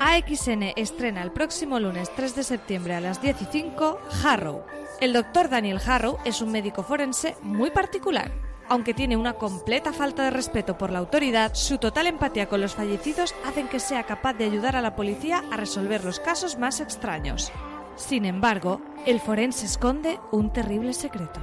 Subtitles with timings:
[0.00, 4.64] AXN estrena el próximo lunes 3 de septiembre a las 10 y 5 Harrow.
[5.00, 8.30] El doctor Daniel Harrow es un médico forense muy particular.
[8.68, 12.74] Aunque tiene una completa falta de respeto por la autoridad, su total empatía con los
[12.74, 16.80] fallecidos hacen que sea capaz de ayudar a la policía a resolver los casos más
[16.80, 17.50] extraños.
[17.96, 21.40] Sin embargo, el forense esconde un terrible secreto.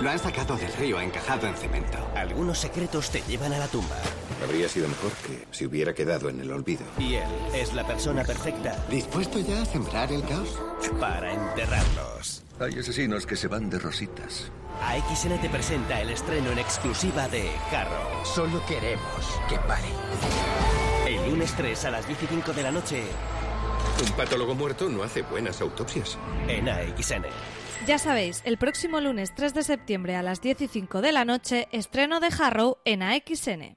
[0.00, 1.98] Lo han sacado del río encajado en cemento.
[2.14, 3.96] Algunos secretos te llevan a la tumba.
[4.44, 6.84] Habría sido mejor que se hubiera quedado en el olvido.
[6.98, 10.58] Y él es la persona perfecta ¿Dispuesto ya a sembrar el caos?
[11.00, 12.42] para enterrarlos.
[12.60, 14.50] Hay asesinos que se van de rositas.
[14.82, 18.24] AXN te presenta el estreno en exclusiva de Harrow.
[18.24, 19.88] Solo queremos que pare.
[21.06, 23.02] El lunes 3 a las 10 y 5 de la noche
[24.04, 26.18] Un patólogo muerto no hace buenas autopsias.
[26.48, 27.24] en AXN.
[27.86, 31.24] Ya sabéis, el próximo lunes 3 de septiembre a las 10 y 5 de la
[31.24, 33.76] noche, estreno de Harrow en AXN.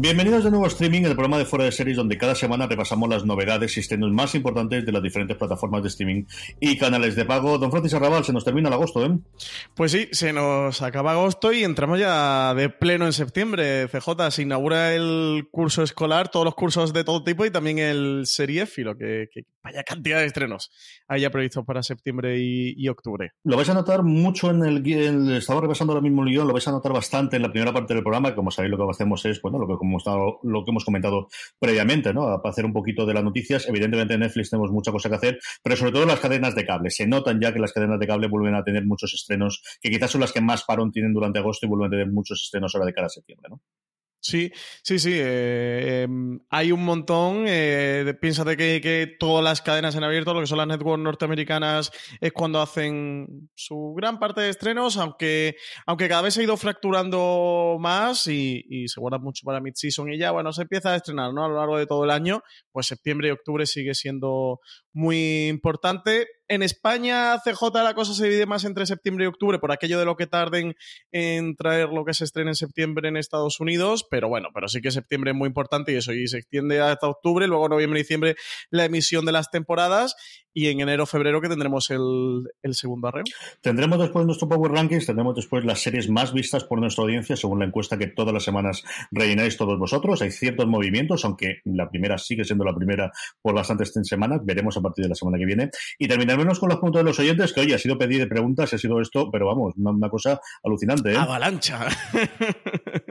[0.00, 3.08] Bienvenidos de nuevo a streaming, el programa de Fuera de Series, donde cada semana repasamos
[3.08, 6.22] las novedades y estrenos más importantes de las diferentes plataformas de streaming
[6.60, 7.58] y canales de pago.
[7.58, 9.18] Don Francis Arrabal, se nos termina el agosto, ¿eh?
[9.74, 13.88] Pues sí, se nos acaba agosto y entramos ya de pleno en septiembre.
[13.88, 18.22] CJ se inaugura el curso escolar, todos los cursos de todo tipo y también el
[18.24, 20.70] seriéfilo, que, que vaya cantidad de estrenos
[21.08, 23.32] hay ya previstos para septiembre y, y octubre.
[23.44, 26.52] Lo vais a notar mucho en el guion, estaba repasando ahora mismo el guion, lo
[26.52, 28.90] vais a notar bastante en la primera parte del programa, que como sabéis lo que
[28.90, 31.28] hacemos es, bueno, lo que, como estado- lo que hemos comentado
[31.58, 32.22] previamente, ¿no?
[32.42, 33.66] Para hacer un poquito de las noticias.
[33.68, 36.90] Evidentemente en Netflix tenemos mucha cosa que hacer, pero sobre todo las cadenas de cable.
[36.90, 40.10] Se notan ya que las cadenas de cable vuelven a tener muchos estrenos, que quizás
[40.10, 42.86] son las que más parón tienen durante agosto y vuelven a tener muchos estrenos ahora
[42.86, 43.60] de cara a septiembre, ¿no?
[44.20, 44.50] Sí,
[44.82, 45.12] sí, sí.
[45.14, 46.08] eh, eh,
[46.50, 47.44] hay un montón.
[47.46, 51.92] Eh, piénsate que, que todas las cadenas en abierto, lo que son las networks norteamericanas,
[52.20, 56.56] es cuando hacen su gran parte de estrenos, aunque, aunque cada vez se ha ido
[56.56, 60.96] fracturando más y, y se guarda mucho para mid-season y ya, bueno, se empieza a
[60.96, 61.44] estrenar ¿no?
[61.44, 62.42] a lo largo de todo el año,
[62.72, 64.60] pues septiembre y octubre sigue siendo
[64.98, 66.26] muy importante.
[66.48, 70.04] En España, CJ, la cosa se divide más entre septiembre y octubre por aquello de
[70.04, 70.74] lo que tarden
[71.12, 74.80] en traer lo que se estrena en septiembre en Estados Unidos, pero bueno, pero sí
[74.80, 78.02] que septiembre es muy importante y eso, y se extiende hasta octubre, luego noviembre y
[78.02, 78.34] diciembre
[78.70, 80.16] la emisión de las temporadas
[80.58, 83.22] y en enero, febrero que tendremos el, el segundo arreo.
[83.60, 87.60] Tendremos después nuestro Power Rankings, tendremos después las series más vistas por nuestra audiencia, según
[87.60, 88.82] la encuesta que todas las semanas
[89.12, 90.20] rellenáis todos vosotros.
[90.22, 94.40] Hay ciertos movimientos, aunque la primera sigue siendo la primera por bastantes semanas.
[94.44, 95.70] Veremos a partir de la semana que viene.
[95.98, 98.78] Y terminaremos con los puntos de los oyentes, que oye, ha sido pedir preguntas, ha
[98.78, 101.12] sido esto, pero vamos, una, una cosa alucinante.
[101.12, 101.16] ¿eh?
[101.16, 101.86] Avalancha.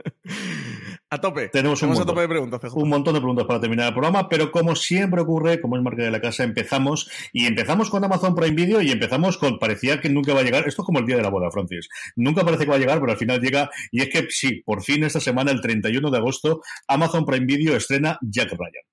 [1.10, 1.48] a tope.
[1.48, 2.14] Tenemos un Vamos a montón.
[2.14, 2.76] tope de preguntas, CJ.
[2.76, 6.02] Un montón de preguntas para terminar el programa, pero como siempre ocurre, como es marca
[6.02, 10.10] de la casa, empezamos y empezamos con Amazon Prime Video y empezamos con parecía que
[10.10, 10.68] nunca va a llegar.
[10.68, 11.88] Esto es como el día de la boda, Francis.
[12.16, 14.82] Nunca parece que va a llegar, pero al final llega y es que sí, por
[14.82, 18.84] fin esta semana, el 31 de agosto, Amazon Prime Video estrena Jack Ryan.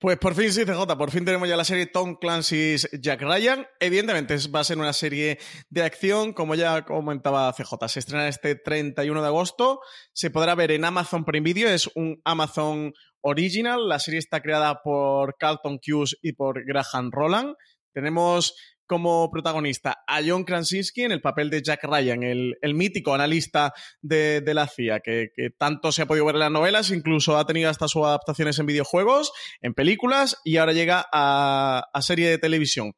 [0.00, 3.66] Pues por fin sí, CJ, por fin tenemos ya la serie Tom Clancy's Jack Ryan.
[3.80, 7.88] Evidentemente va a ser una serie de acción, como ya comentaba CJ.
[7.88, 9.80] Se estrena este 31 de agosto.
[10.12, 13.88] Se podrá ver en Amazon Prime Video, es un Amazon Original.
[13.88, 17.54] La serie está creada por Carlton Cuse y por Graham Roland.
[17.92, 18.54] tenemos
[18.86, 24.42] como protagonista a John Krasinski en el papel de Jack Ryan, el, mítico analista de,
[24.54, 27.88] la CIA, que, tanto se ha podido ver en las novelas, incluso ha tenido hasta
[27.88, 32.94] sus adaptaciones en videojuegos, en películas y ahora llega a, serie de televisión.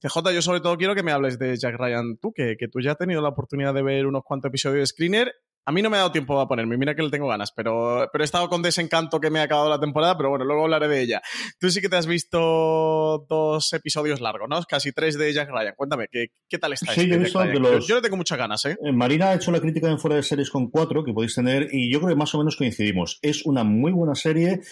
[0.00, 2.80] CJ, yo sobre todo quiero que me hables de Jack Ryan, tú, que, que tú
[2.80, 5.34] ya has tenido la oportunidad de ver unos cuantos episodios de Screener
[5.70, 8.08] a mí no me ha dado tiempo a ponerme, mira que le tengo ganas, pero,
[8.12, 10.88] pero he estado con desencanto que me ha acabado la temporada, pero bueno, luego hablaré
[10.88, 11.22] de ella.
[11.60, 14.60] Tú sí que te has visto dos episodios largos, ¿no?
[14.68, 15.74] Casi tres de Jack Ryan.
[15.76, 16.92] Cuéntame, ¿qué, qué tal está?
[16.92, 17.86] Sí, yo, he visto los...
[17.86, 18.76] yo, le tengo muchas ganas, ¿eh?
[18.84, 18.90] ¿eh?
[18.90, 21.92] Marina ha hecho la crítica en Fuera de Series con cuatro, que podéis tener, y
[21.92, 23.20] yo creo que más o menos coincidimos.
[23.22, 24.62] Es una muy buena serie,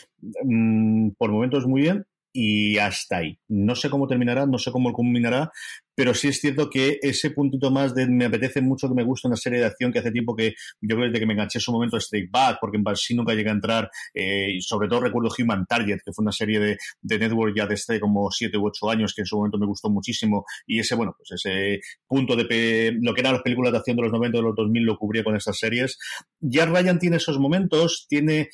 [0.43, 2.07] mm, por momentos muy bien,
[2.41, 3.37] y hasta ahí.
[3.49, 5.51] No sé cómo terminará, no sé cómo culminará,
[5.97, 9.27] pero sí es cierto que ese puntito más de me apetece mucho que me gusta
[9.27, 11.73] una serie de acción que hace tiempo que yo creo que me enganché en su
[11.73, 15.01] momento a Strike Back, porque en sí nunca llegué a entrar, eh, y sobre todo
[15.01, 18.69] recuerdo Human Target, que fue una serie de, de network ya desde como 7 u
[18.69, 22.37] 8 años, que en su momento me gustó muchísimo, y ese, bueno, pues ese punto
[22.37, 24.97] de lo que eran las películas de acción de los 90 de los 2000 lo
[24.97, 25.99] cubría con estas series.
[26.39, 28.51] Ya Ryan tiene esos momentos, tiene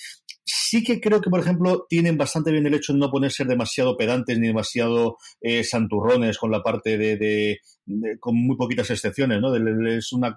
[0.47, 3.47] Sí que creo que, por ejemplo, tienen bastante bien el hecho de no poner ser
[3.47, 7.61] demasiado pedantes ni demasiado eh, santurrones con la parte de,
[8.21, 9.55] con muy poquitas excepciones, ¿no?
[9.87, 10.37] es una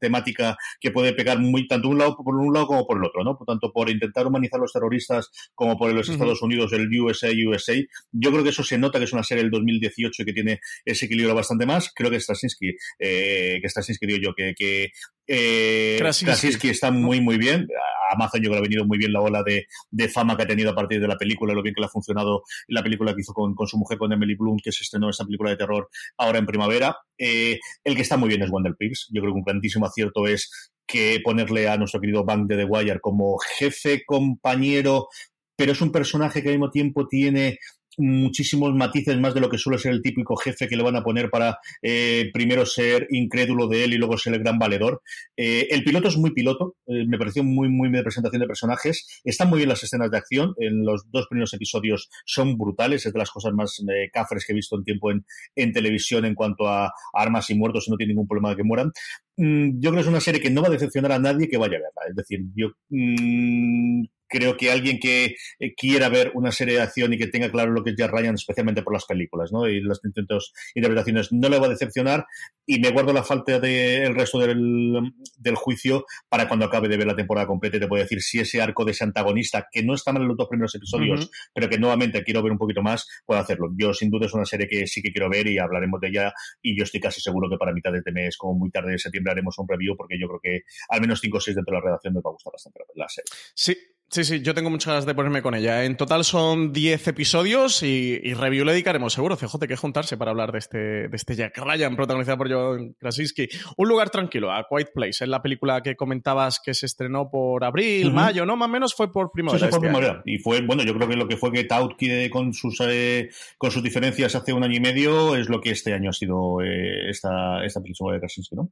[0.00, 3.22] temática que puede pegar muy tanto un lado por un lado como por el otro,
[3.22, 3.36] ¿no?
[3.36, 7.28] Por tanto, por intentar humanizar a los terroristas como por los Estados Unidos, el USA,
[7.30, 7.74] USA.
[8.12, 11.06] Yo creo que eso se nota que es una serie del 2018 que tiene ese
[11.06, 11.92] equilibrio bastante más.
[11.94, 14.90] Creo que Straczynski, eh, que Straczynski digo yo, que, que
[15.26, 16.68] eh, Krasinski.
[16.68, 17.66] está muy, muy bien.
[18.12, 20.70] Amazon yo creo que ha venido muy bien la ola de, fama que ha tenido
[20.70, 23.32] a partir de la película, lo bien que le ha funcionado la película que hizo
[23.32, 26.46] con, su mujer, con Emily Bloom, que se estrenó esa película de terror ahora en
[26.46, 26.85] primavera.
[27.18, 29.06] Eh, el que está muy bien es Wendell Pierce.
[29.10, 30.50] Yo creo que un grandísimo acierto es
[30.86, 35.08] que ponerle a nuestro querido Bank de The Wire como jefe, compañero,
[35.56, 37.58] pero es un personaje que al mismo tiempo tiene
[37.96, 41.02] muchísimos matices más de lo que suele ser el típico jefe que le van a
[41.02, 45.02] poner para eh, primero ser incrédulo de él y luego ser el gran valedor.
[45.36, 49.20] Eh, el piloto es muy piloto, eh, me pareció muy, muy de presentación de personajes.
[49.24, 53.12] Están muy bien las escenas de acción, en los dos primeros episodios son brutales, es
[53.12, 53.82] de las cosas más
[54.12, 57.86] cafres que he visto en tiempo en, en televisión en cuanto a armas y muertos
[57.86, 58.92] y no tiene ningún problema de que mueran.
[59.36, 61.58] Mm, yo creo que es una serie que no va a decepcionar a nadie que
[61.58, 62.02] vaya a verla.
[62.08, 67.12] Es decir, yo mm, creo que alguien que eh, quiera ver una serie de acción
[67.12, 69.68] y que tenga claro lo que es Jack Ryan, especialmente por las películas ¿no?
[69.68, 72.26] y las intentos interpretaciones, no le va a decepcionar
[72.66, 77.06] y me guardo la falta del resto del, del, juicio para cuando acabe de ver
[77.06, 79.94] la temporada completa y te puedo decir si ese arco de ese antagonista, que no
[79.94, 83.06] está mal en los dos primeros episodios, pero que nuevamente quiero ver un poquito más,
[83.24, 83.70] puedo hacerlo.
[83.76, 86.32] Yo sin duda es una serie que sí que quiero ver y hablaremos de ella
[86.60, 88.98] y yo estoy casi seguro que para mitad de este mes, como muy tarde de
[88.98, 91.80] septiembre, haremos un review porque yo creo que al menos 5 o 6 dentro de
[91.80, 93.30] la redacción me va a gustar bastante la serie.
[93.54, 93.76] Sí,
[94.08, 95.84] Sí, sí, yo tengo muchas ganas de ponerme con ella.
[95.84, 99.36] En total son 10 episodios y, review le dedicaremos seguro.
[99.36, 103.48] CJ, que juntarse para hablar de este, de este Jack Ryan, protagonizado por John Krasinski.
[103.76, 107.64] Un lugar tranquilo, a Quiet Place, es la película que comentabas que se estrenó por
[107.64, 108.56] abril, mayo, ¿no?
[108.56, 109.66] Más o menos fue por primavera.
[109.66, 111.94] Sí, fue por este Y fue, bueno, yo creo que lo que fue que Taut
[112.30, 115.92] con sus, eh, con sus diferencias hace un año y medio es lo que este
[115.92, 118.70] año ha sido eh, esta, esta película de Krasinski, ¿no?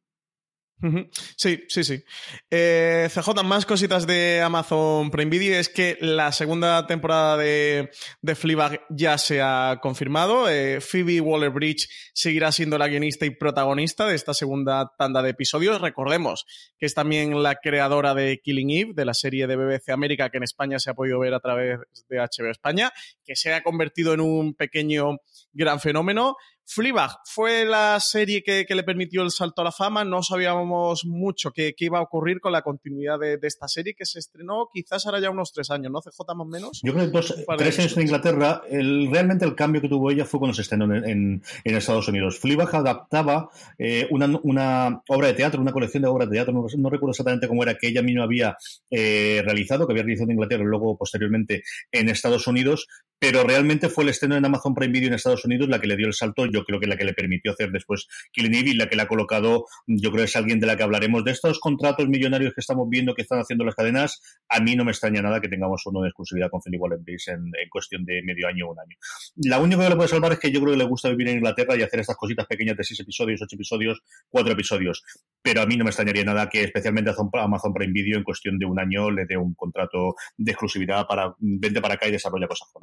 [1.36, 2.04] Sí, sí, sí.
[2.50, 7.90] Eh, CJ, más cositas de Amazon Prime Video es que la segunda temporada de,
[8.20, 10.48] de Fleabag ya se ha confirmado.
[10.48, 15.80] Eh, Phoebe Waller-Bridge seguirá siendo la guionista y protagonista de esta segunda tanda de episodios.
[15.80, 16.44] Recordemos
[16.78, 20.36] que es también la creadora de Killing Eve, de la serie de BBC América que
[20.36, 21.78] en España se ha podido ver a través
[22.08, 22.92] de HBO España,
[23.24, 25.16] que se ha convertido en un pequeño
[25.52, 26.36] gran fenómeno.
[26.66, 30.04] Fleabag fue la serie que, le permitió el salto a la fama.
[30.04, 34.18] No sabíamos mucho qué, iba a ocurrir con la continuidad de, esta serie que se
[34.18, 36.00] estrenó quizás ahora ya unos tres años, ¿no?
[36.00, 36.80] CJ más o menos.
[36.82, 38.62] Yo creo que dos, tres años en Inglaterra.
[38.70, 42.38] El, realmente el cambio que tuvo ella fue cuando se estrenó en, Estados Unidos.
[42.38, 46.54] Fleabag adaptaba eh, una, obra de teatro, una colección de obras de teatro.
[46.54, 48.56] No, recuerdo exactamente cómo era que ella misma había
[48.90, 52.86] eh, realizado, que había realizado en Inglaterra y luego posteriormente en Estados Unidos.
[53.24, 55.96] Pero realmente fue el estreno en Amazon Prime Video en Estados Unidos la que le
[55.96, 58.86] dio el salto yo creo que la que le permitió hacer después Killing Eve la
[58.86, 61.24] que le ha colocado, yo creo que es alguien de la que hablaremos.
[61.24, 64.84] De estos contratos millonarios que estamos viendo que están haciendo las cadenas, a mí no
[64.84, 68.46] me extraña nada que tengamos uno de exclusividad con Philip Waller en, cuestión de medio
[68.46, 68.94] año o un año.
[69.36, 71.38] La única que le puede salvar es que yo creo que le gusta vivir en
[71.38, 75.02] Inglaterra y hacer estas cositas pequeñas de seis episodios, ocho episodios, cuatro episodios.
[75.40, 78.66] Pero a mí no me extrañaría nada que especialmente Amazon Prime Video en cuestión de
[78.66, 82.68] un año le dé un contrato de exclusividad para vente para acá y desarrolla cosas
[82.70, 82.82] con.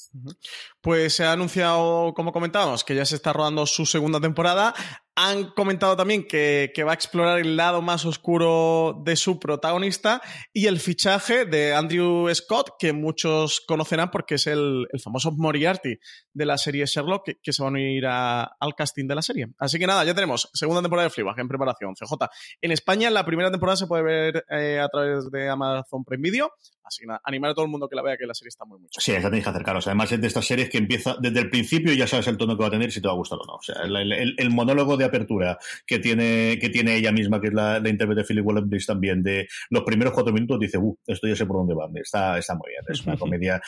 [0.81, 4.73] Pues se ha anunciado, como comentábamos, que ya se está rodando su segunda temporada.
[5.15, 10.21] Han comentado también que, va a explorar el lado más oscuro de su protagonista
[10.53, 15.99] y el fichaje de Andrew Scott, que muchos conocerán porque es el, famoso Moriarty
[16.33, 19.47] de la serie Sherlock, que, se va a unir al casting de la serie.
[19.59, 22.13] Así que nada, ya tenemos segunda temporada de Fleabag en preparación, CJ.
[22.61, 26.53] En España la primera temporada se puede ver eh, a través de Amazon Prime Video,
[26.83, 28.65] así que nada, animar a todo el mundo que la vea que la serie está
[28.65, 28.99] muy mucho.
[29.01, 29.85] Sí, esa tenéis que acercaros.
[29.87, 32.61] Además es de estas series que empieza desde el principio ya sabes el tono que
[32.61, 33.55] va a tener y si te va a gustar o no.
[33.55, 37.79] O sea, el monólogo de apertura que tiene, que tiene ella misma, que es la,
[37.79, 41.35] la intérprete de Philip Wallace también, de los primeros cuatro minutos, dice, uh, esto ya
[41.35, 41.91] sé por dónde van.
[41.97, 42.81] Está, está muy bien.
[42.87, 43.61] Es una comedia,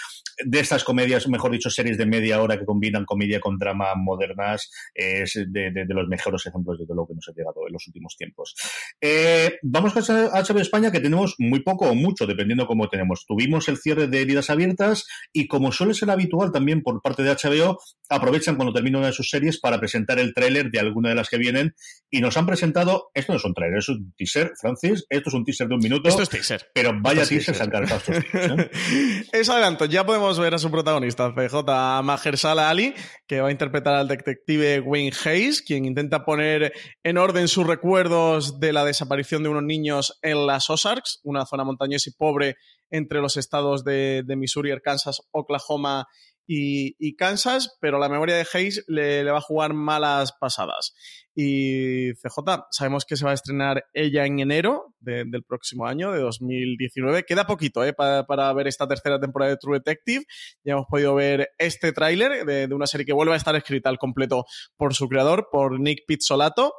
[0.44, 4.72] de estas comedias, mejor dicho, series de media hora que combinan comedia con drama modernas,
[4.94, 8.16] es de, de, los mejores ejemplos de lo que nos ha llegado en los últimos
[8.18, 8.56] tiempos.
[9.02, 13.26] Eh, vamos a HBO España, que tenemos muy poco o mucho, dependiendo cómo tenemos.
[13.28, 17.32] Tuvimos el cierre de heridas abiertas y como suele ser habitual también por parte de
[17.32, 21.16] HBO, aprovechan cuando termina una de sus series para presentar el tráiler de alguna de
[21.16, 21.74] las que vienen
[22.10, 25.34] y nos han presentado, esto no es un trailer, es un teaser, Francis, esto es
[25.34, 26.08] un teaser de un minuto.
[26.08, 26.68] Esto es teaser.
[26.74, 28.72] Pero vaya teaser estos ¿eh?
[29.34, 31.64] Es adelanto, ya podemos ver a su protagonista, CJ
[32.04, 32.94] Mahershala Ali,
[33.28, 38.60] que va a interpretar al detective Wayne Hayes, quien intenta poner en orden sus recuerdos
[38.60, 42.56] de la desaparición de unos niños en las Ozarks, una zona montañosa y pobre
[42.94, 46.06] entre los estados de, Missouri, Arkansas, Oklahoma
[46.46, 50.94] y, Kansas, pero la memoria de Hayes le, va a jugar malas pasadas.
[51.34, 56.20] Y CJ, sabemos que se va a estrenar ella en enero del próximo año, de
[56.20, 57.24] 2019.
[57.24, 57.94] Queda poquito ¿eh?
[57.94, 60.26] para, ver esta tercera temporada de True Detective.
[60.64, 63.90] Ya hemos podido ver este tráiler de, de, una serie que vuelve a estar escrita
[63.90, 64.46] al completo
[64.78, 66.74] por su creador, por Nick Pizzolato.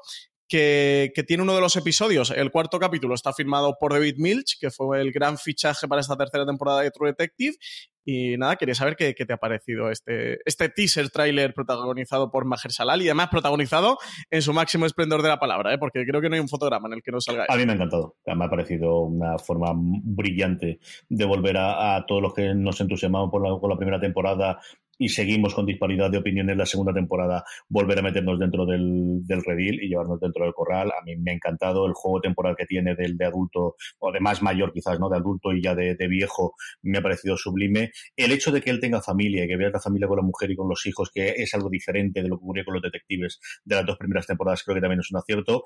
[0.46, 4.58] Que, que, tiene uno de los episodios, el cuarto capítulo, está firmado por David Milch,
[4.60, 7.56] que fue el gran fichaje para esta tercera temporada de True Detective,
[8.04, 12.70] y nada, quería saber qué, te ha parecido este, este teaser trailer protagonizado por Maher
[12.70, 13.96] Salal y además protagonizado
[14.30, 15.78] en su máximo esplendor de la palabra, ¿eh?
[15.78, 17.46] porque creo que no hay un fotograma en el que no salga.
[17.48, 18.16] A mí me ha encantado.
[18.26, 23.42] Me ha parecido una forma brillante de volver a, todos los que nos entusiasmamos por
[23.42, 24.60] la, por la primera temporada
[24.98, 29.42] y seguimos con disparidad de opiniones la segunda temporada, volver a meternos dentro del, del
[29.44, 30.90] redil y llevarnos dentro del corral.
[30.90, 34.20] A mí me ha encantado el juego temporal que tiene del de adulto, o de
[34.20, 35.08] más mayor quizás, ¿no?
[35.08, 37.92] De adulto y ya de, de viejo, me ha parecido sublime.
[38.16, 40.50] El hecho de que él tenga familia y que vea la familia con la mujer
[40.50, 43.40] y con los hijos, que es algo diferente de lo que ocurrió con los detectives
[43.64, 45.64] de las dos primeras temporadas, creo que también es un acierto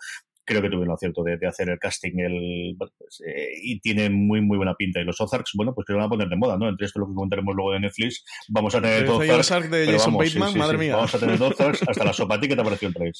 [0.48, 4.56] creo que tuvieron acierto de, hacer el casting el, pues, eh, y tiene muy muy
[4.56, 5.00] buena pinta.
[5.00, 6.68] Y los Ozarks, bueno, pues que lo van a poner de moda, ¿no?
[6.68, 9.70] Entre esto lo que comentaremos luego de Netflix, vamos a tener Ozarks.
[9.70, 10.96] de Jason Bateman, madre mía.
[10.96, 12.36] Vamos a tener Ozarks hasta la sopa.
[12.36, 13.14] ¿A qué te pareció el trailer?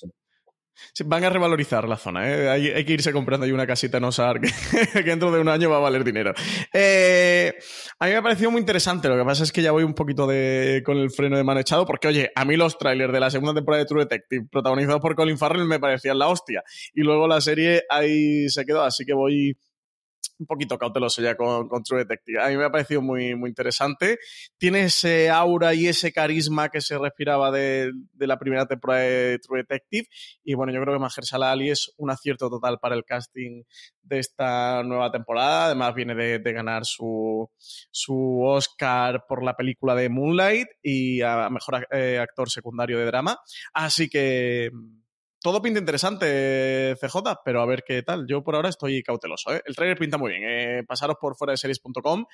[1.05, 2.49] Van a revalorizar la zona, ¿eh?
[2.49, 4.41] hay, que irse comprando ahí una casita en Osar
[4.93, 6.33] que, dentro de un año va a valer dinero.
[6.73, 7.55] Eh,
[7.99, 9.95] a mí me ha parecido muy interesante, lo que pasa es que ya voy un
[9.95, 13.21] poquito de, con el freno de mano echado, porque oye, a mí los trailers de
[13.21, 16.63] la segunda temporada de True Detective, protagonizados por Colin Farrell, me parecían la hostia.
[16.95, 19.57] Y luego la serie ahí se quedó, así que voy
[20.39, 22.41] un poquito cauteloso ya con, True Detective.
[22.41, 24.19] A mí me ha parecido muy, muy interesante.
[24.57, 29.59] Tiene ese aura y ese carisma que se respiraba de, la primera temporada de True
[29.59, 30.07] Detective.
[30.45, 33.65] Y bueno, yo creo que Mahershala Ali es un acierto total para el casting
[34.03, 35.67] de esta nueva temporada.
[35.67, 37.51] Además, viene de, ganar su,
[37.91, 43.39] su Oscar por la película de Moonlight y a mejor eh, actor secundario de drama.
[43.75, 44.71] Así que
[45.49, 48.27] todo pinta interesante, CJ, pero a ver qué tal.
[48.29, 49.51] Yo por ahora estoy cauteloso.
[49.55, 49.63] ¿eh?
[49.65, 50.43] El trailer pinta muy bien.
[50.47, 52.27] Eh, pasaros por fuera de series.com,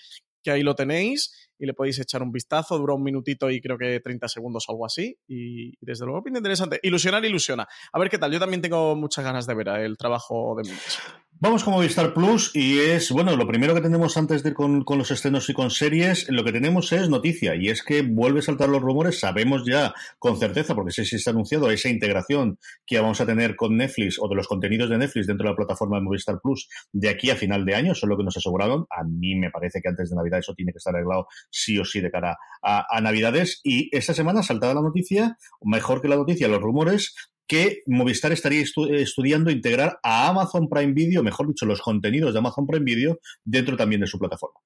[0.43, 2.77] que ahí lo tenéis y le podéis echar un vistazo.
[2.77, 5.17] Dura un minutito y creo que 30 segundos o algo así.
[5.29, 6.81] Y, desde luego pinta interesante.
[6.83, 7.69] Ilusionar, ilusiona.
[7.93, 8.33] A ver qué tal.
[8.33, 10.99] Yo también tengo muchas ganas de ver el trabajo de Milch.
[11.45, 14.83] Vamos con Movistar Plus y es, bueno, lo primero que tenemos antes de ir con,
[14.89, 18.43] los estrenos y con series, lo que tenemos es noticia y es que vuelve a
[18.43, 22.99] saltar los rumores, sabemos ya con certeza, porque sé si ha anunciado esa integración que
[22.99, 25.99] vamos a tener con Netflix o de los contenidos de Netflix dentro de la plataforma
[25.99, 28.87] de Movistar Plus de aquí a final de año, eso es lo que nos aseguraron.
[28.89, 31.85] A mí me parece que antes de Navidad eso tiene que estar arreglado sí o
[31.85, 36.49] sí de cara a, Navidades y esta semana saltaba la noticia, mejor que la noticia,
[36.49, 37.15] los rumores
[37.47, 42.67] que Movistar estaría estudiando integrar a Amazon Prime Video, mejor dicho, los contenidos de Amazon
[42.67, 44.61] Prime Video dentro también de su plataforma.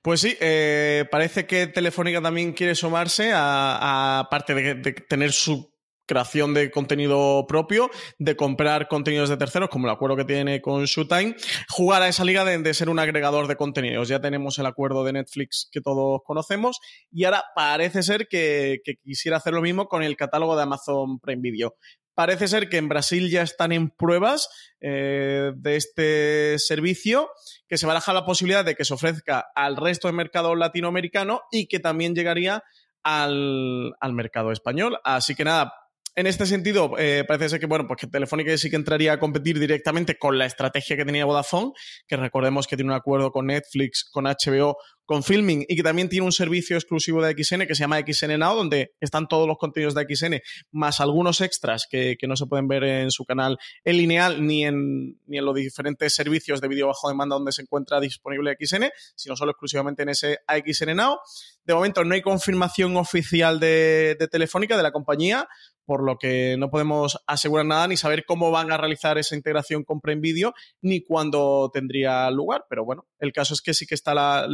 [0.00, 5.70] Pues sí, eh, parece que Telefónica también quiere sumarse a, parte de, tener su
[6.08, 10.84] creación de contenido propio, de comprar contenidos de terceros, como el acuerdo que tiene con
[10.84, 11.36] Showtime,
[11.68, 14.08] jugar a esa liga de, ser un agregador de contenidos.
[14.08, 16.80] Ya tenemos el acuerdo de Netflix que todos conocemos
[17.12, 21.42] y ahora parece ser que, quisiera hacer lo mismo con el catálogo de Amazon Prime
[21.42, 21.76] Video
[22.18, 24.48] Parece ser que en Brasil ya están en pruebas
[24.80, 27.30] eh, de este servicio,
[27.68, 31.68] que se baraja la posibilidad de que se ofrezca al resto del mercado latinoamericano y
[31.68, 32.64] que también llegaría
[33.04, 34.98] al, al mercado español.
[35.04, 35.72] Así que nada,
[36.18, 39.20] en este sentido, eh, parece ser que, bueno, pues que Telefónica sí que entraría a
[39.20, 41.70] competir directamente con la estrategia que tenía Vodafone,
[42.08, 44.76] que recordemos que tiene un acuerdo con Netflix, con HBO,
[45.08, 48.38] con Filming y que también tiene un servicio exclusivo de XN que se llama XN
[48.38, 52.68] Now, donde están todos los contenidos de XN, más algunos extras que, no se pueden
[52.68, 56.88] ver en su canal en lineal ni en, ni en los diferentes servicios de vídeo
[56.88, 61.16] bajo demanda donde se encuentra disponible XN, sino solo exclusivamente en ese XN Now.
[61.64, 65.48] De momento no hay confirmación oficial de, de Telefónica, de la compañía,
[65.88, 69.84] por lo que no podemos asegurar nada ni saber cómo van a realizar esa integración
[69.84, 72.66] con Prime Video ni cuándo tendría lugar.
[72.68, 74.46] Pero bueno, el caso es que sí que está la,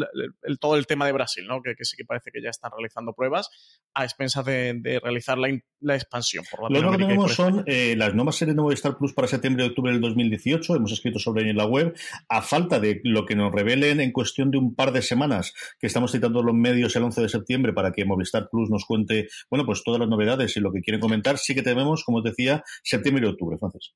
[0.45, 1.63] el, todo el tema de Brasil, ¿no?
[1.63, 3.51] Que, sí que parece que ya están realizando pruebas
[3.95, 5.49] a expensas de, realizar la,
[5.81, 6.45] la, expansión.
[6.51, 9.69] Por Lo que tenemos son eh, las nuevas series de Movistar Plus para septiembre y
[9.69, 10.77] octubre del 2018.
[10.77, 11.95] Hemos escrito sobre ello en la web.
[12.29, 15.87] A falta de lo que nos revelen en cuestión de un par de semanas, que
[15.87, 19.67] estamos citando los medios el 11 de septiembre para que Movistar Plus nos cuente, bueno,
[19.67, 22.63] pues todas las novedades y lo que quieren comentar, sí que tenemos, como os decía,
[22.83, 23.93] septiembre y octubre, Francis.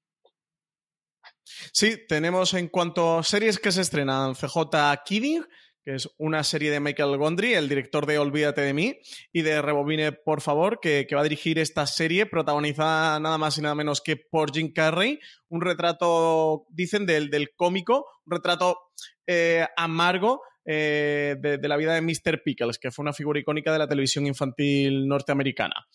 [1.73, 5.45] Sí, tenemos en cuanto a series que se estrenan, CJ Kidding,
[5.89, 8.99] que es una serie de Michael Gondry, el director de Olvídate de mí,
[9.33, 13.63] y de Rebobine, por favor, que, va a dirigir esta serie protagonizada nada más y
[13.63, 15.19] nada menos que por Jim Carrey,
[15.49, 18.77] un retrato, dicen, del, del cómico, un retrato
[19.27, 22.43] eh, amargo eh, de, la vida de Mr.
[22.45, 25.87] Pickles, que fue una figura icónica de la televisión infantil norteamericana.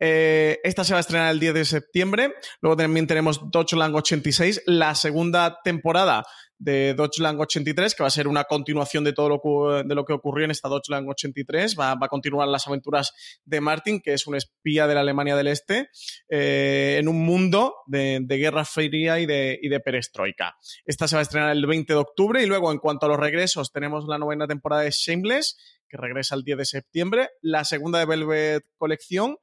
[0.00, 2.32] Eh, esta se va a estrenar el 10 de septiembre.
[2.62, 6.24] Luego también tenemos Deutschland 86, la segunda temporada
[6.62, 10.04] de Deutschland 83, que va a ser una continuación de todo lo que, de lo
[10.04, 11.76] que ocurrió en esta Deutschland 83.
[11.78, 13.12] Va, va, a continuar las aventuras
[13.44, 15.88] de Martin, que es un espía de la Alemania del Este,
[16.28, 20.56] eh, en un mundo de, guerra fría y de, y de perestroika.
[20.84, 23.18] Esta se va a estrenar el 20 de octubre y luego, en cuanto a los
[23.18, 25.56] regresos, tenemos la novena temporada de Shameless,
[25.88, 29.36] que regresa el 10 de septiembre, la segunda de Velvet Colección,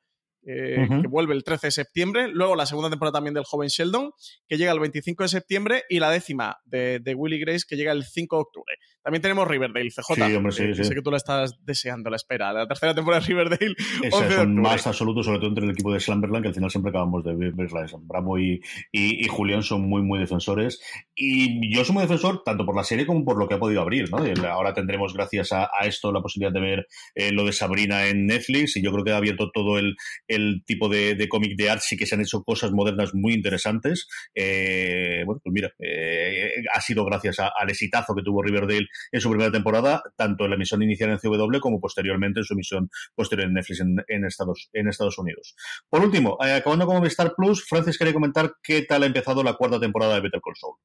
[0.45, 2.27] eh, que vuelve el 13 de septiembre.
[2.27, 4.11] Luego la segunda temporada también del joven Sheldon,
[4.47, 5.83] que llega el 25 de septiembre.
[5.89, 8.75] Y la décima de, de Willy Grace, que llega el 5 de octubre.
[9.03, 10.13] También tenemos Riverdale, CJ.
[10.13, 10.83] Sí, hombre, sí, sí.
[10.83, 12.51] Sé que tú la estás deseando, la espera.
[12.51, 13.75] La tercera temporada de Riverdale.
[14.03, 16.89] es un más absoluto, sobre todo entre el equipo de Slumberland, que al final siempre
[16.89, 17.85] acabamos de verla.
[18.01, 20.81] Bravo y, y, Julián son muy, muy defensores.
[21.15, 23.81] Y yo soy muy defensor tanto por la serie como por lo que ha podido
[23.81, 24.09] abrir.
[24.11, 24.17] ¿no?
[24.47, 28.75] Ahora tendremos, gracias a, esto, la posibilidad de ver eh, lo de Sabrina en Netflix.
[28.75, 29.95] Y yo creo que ha abierto todo el,
[30.27, 31.81] el tipo de, de cómic de art.
[31.81, 34.09] Sí que se han hecho cosas modernas muy interesantes.
[34.35, 39.29] Eh, bueno, pues mira, eh, ha sido gracias al exitazo que tuvo Riverdale en su
[39.29, 43.47] primera temporada, tanto en la emisión inicial en CW como posteriormente en su emisión posterior
[43.47, 45.55] en Netflix en, Estados, Unidos.
[45.89, 49.53] Por último, eh, acabando con Star Plus, Francis quería comentar qué tal ha empezado la
[49.53, 50.75] cuarta temporada de Better Call Saul.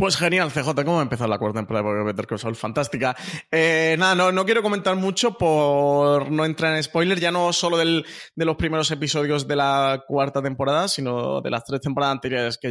[0.00, 2.54] Pues genial, CJ, ¿cómo ha empezado la cuarta temporada de Better Call Saul?
[2.54, 3.16] Fantástica.
[3.50, 8.06] Eh, nada, no, quiero comentar mucho por no entrar en spoiler, ya no solo del,
[8.36, 12.70] de los primeros episodios de la cuarta temporada, sino de las tres temporadas anteriores que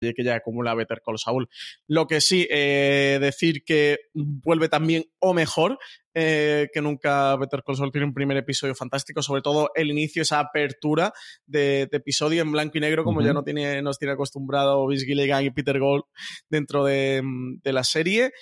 [0.00, 1.48] que ya acumula Better Call Saul.
[1.86, 5.78] Lo que sí, eh, decir que vuelve también o mejor
[6.14, 10.22] eh, que nunca Better Call Saul tiene un primer episodio fantástico, sobre todo el inicio,
[10.22, 11.12] esa apertura
[11.46, 15.44] de, episodio en blanco y negro, como ya no tiene, nos tiene acostumbrado Vince Gilligan
[15.44, 16.04] y Peter Gold
[16.48, 17.22] dentro de,
[17.64, 18.32] la serie.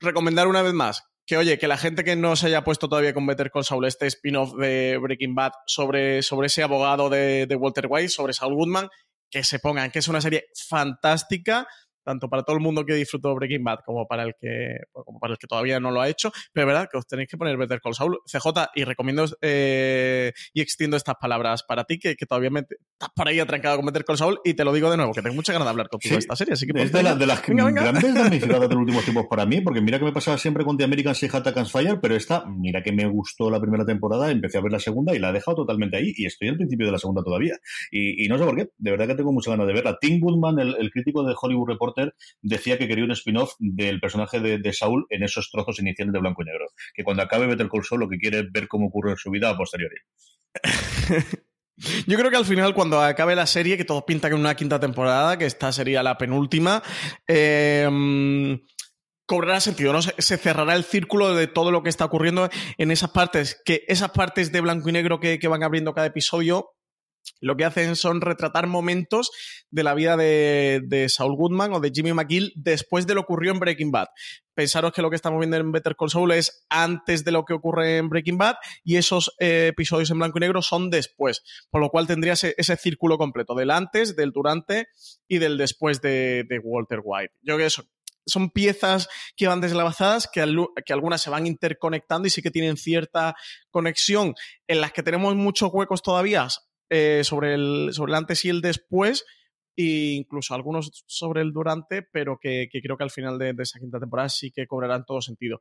[0.00, 3.14] Recomendar una vez más que oye, que la gente que no se haya puesto todavía
[3.14, 7.54] con Better Call Saul, este spin-off de Breaking Bad sobre, sobre ese abogado de, de,
[7.54, 8.88] Walter White, sobre Saul Goodman,
[9.32, 11.66] que se pongan, que es una serie fantástica
[12.04, 15.32] tanto para todo el mundo que disfrutó Breaking Bad como para el que, como para
[15.32, 16.30] el que todavía no lo ha hecho.
[16.52, 20.32] Pero es verdad que os tenéis que poner Better Call Saul, CJ, y recomiendo eh,
[20.52, 24.04] y extiendo estas palabras para ti, que, todavía me, estás por ahí atrancado con Better
[24.04, 26.14] Call Saul, y te lo digo de nuevo, que tengo mucha ganas de hablar contigo
[26.14, 26.54] de esta serie.
[26.54, 27.82] Así que es de, de las venga, venga.
[27.82, 30.76] grandes damnificadas de los últimos tiempos para mí, porque mira que me pasaba siempre con
[30.76, 34.58] The American Sea Attack Fire, pero esta, mira que me gustó la primera temporada, empecé
[34.58, 36.92] a ver la segunda y la he dejado totalmente ahí, y estoy al principio de
[36.92, 37.56] la segunda todavía.
[37.90, 39.98] Y, no sé por qué, de verdad que tengo mucha ganas de verla.
[40.00, 41.68] Tim Goodman, el, crítico de Hollywood
[42.40, 46.42] Decía que quería un spin-off del personaje de, Saul en esos trozos iniciales de blanco
[46.42, 46.66] y negro.
[46.94, 49.30] Que cuando acabe Better Call Saul lo que quiere es ver cómo ocurre en su
[49.30, 49.96] vida a posteriori.
[52.06, 54.78] Yo creo que al final, cuando acabe la serie, que todos pintan en una quinta
[54.78, 56.82] temporada, que esta sería la penúltima,
[57.26, 57.88] eh,
[59.26, 60.02] cobrará sentido, ¿no?
[60.02, 64.10] Se, cerrará el círculo de todo lo que está ocurriendo en esas partes, que esas
[64.10, 66.70] partes de blanco y negro que, van abriendo cada episodio
[67.40, 69.30] lo que hacen son retratar momentos
[69.70, 73.52] de la vida de, Saul Goodman o de Jimmy McGill después de lo que ocurrió
[73.52, 74.08] en Breaking Bad.
[74.54, 77.54] Pensaros que lo que estamos viendo en Better Call Saul es antes de lo que
[77.54, 81.80] ocurre en Breaking Bad y esos eh, episodios en blanco y negro son después, por
[81.80, 84.86] lo cual tendría ese, círculo completo del antes, del durante
[85.26, 87.34] y del después de, de Walter White.
[87.42, 87.84] Yo creo que eso
[88.24, 90.44] son piezas que van deslavazadas, que,
[90.84, 93.34] que, algunas se van interconectando y sí que tienen cierta
[93.70, 94.34] conexión,
[94.68, 96.46] en las que tenemos muchos huecos todavía
[96.92, 99.24] eh, sobre, el, sobre el antes y el después,
[99.76, 103.98] e incluso algunos sobre el durante, pero que, creo que al final de, esa quinta
[103.98, 105.60] temporada sí que cobrarán todo sentido.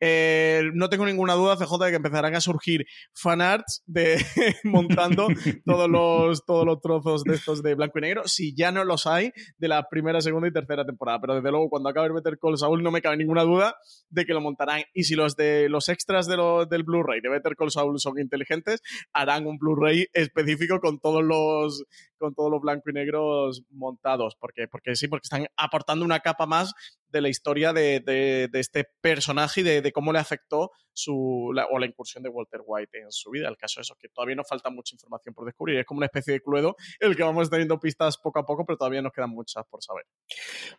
[0.00, 4.16] Eh, no tengo ninguna duda, CJ, de que empezarán a surgir fanarts de
[4.64, 5.28] montando
[5.64, 9.06] todos los, todos los trozos de estos de blanco y negro, si ya no los
[9.06, 11.20] hay de la primera, segunda y tercera temporada.
[11.20, 13.76] Pero desde luego, cuando acabe Better Call Saul, no me cabe ninguna duda
[14.10, 14.82] de que lo montarán.
[14.92, 16.32] Y si los de los extras de
[16.68, 21.84] del Blu-ray de Better Call Saul son inteligentes, harán un Blu-ray específico con todos los
[22.18, 26.46] con todos los blanco y negros montados, porque, porque sí, porque están aportando una capa
[26.46, 26.72] más
[27.08, 32.22] de la historia de, este personaje y de, cómo le afectó su, o la incursión
[32.22, 33.48] de Walter White en su vida.
[33.48, 35.78] El caso es que todavía nos falta mucha información por descubrir.
[35.78, 38.78] Es como una especie de cluedo el que vamos teniendo pistas poco a poco, pero
[38.78, 40.06] todavía nos quedan muchas por saber.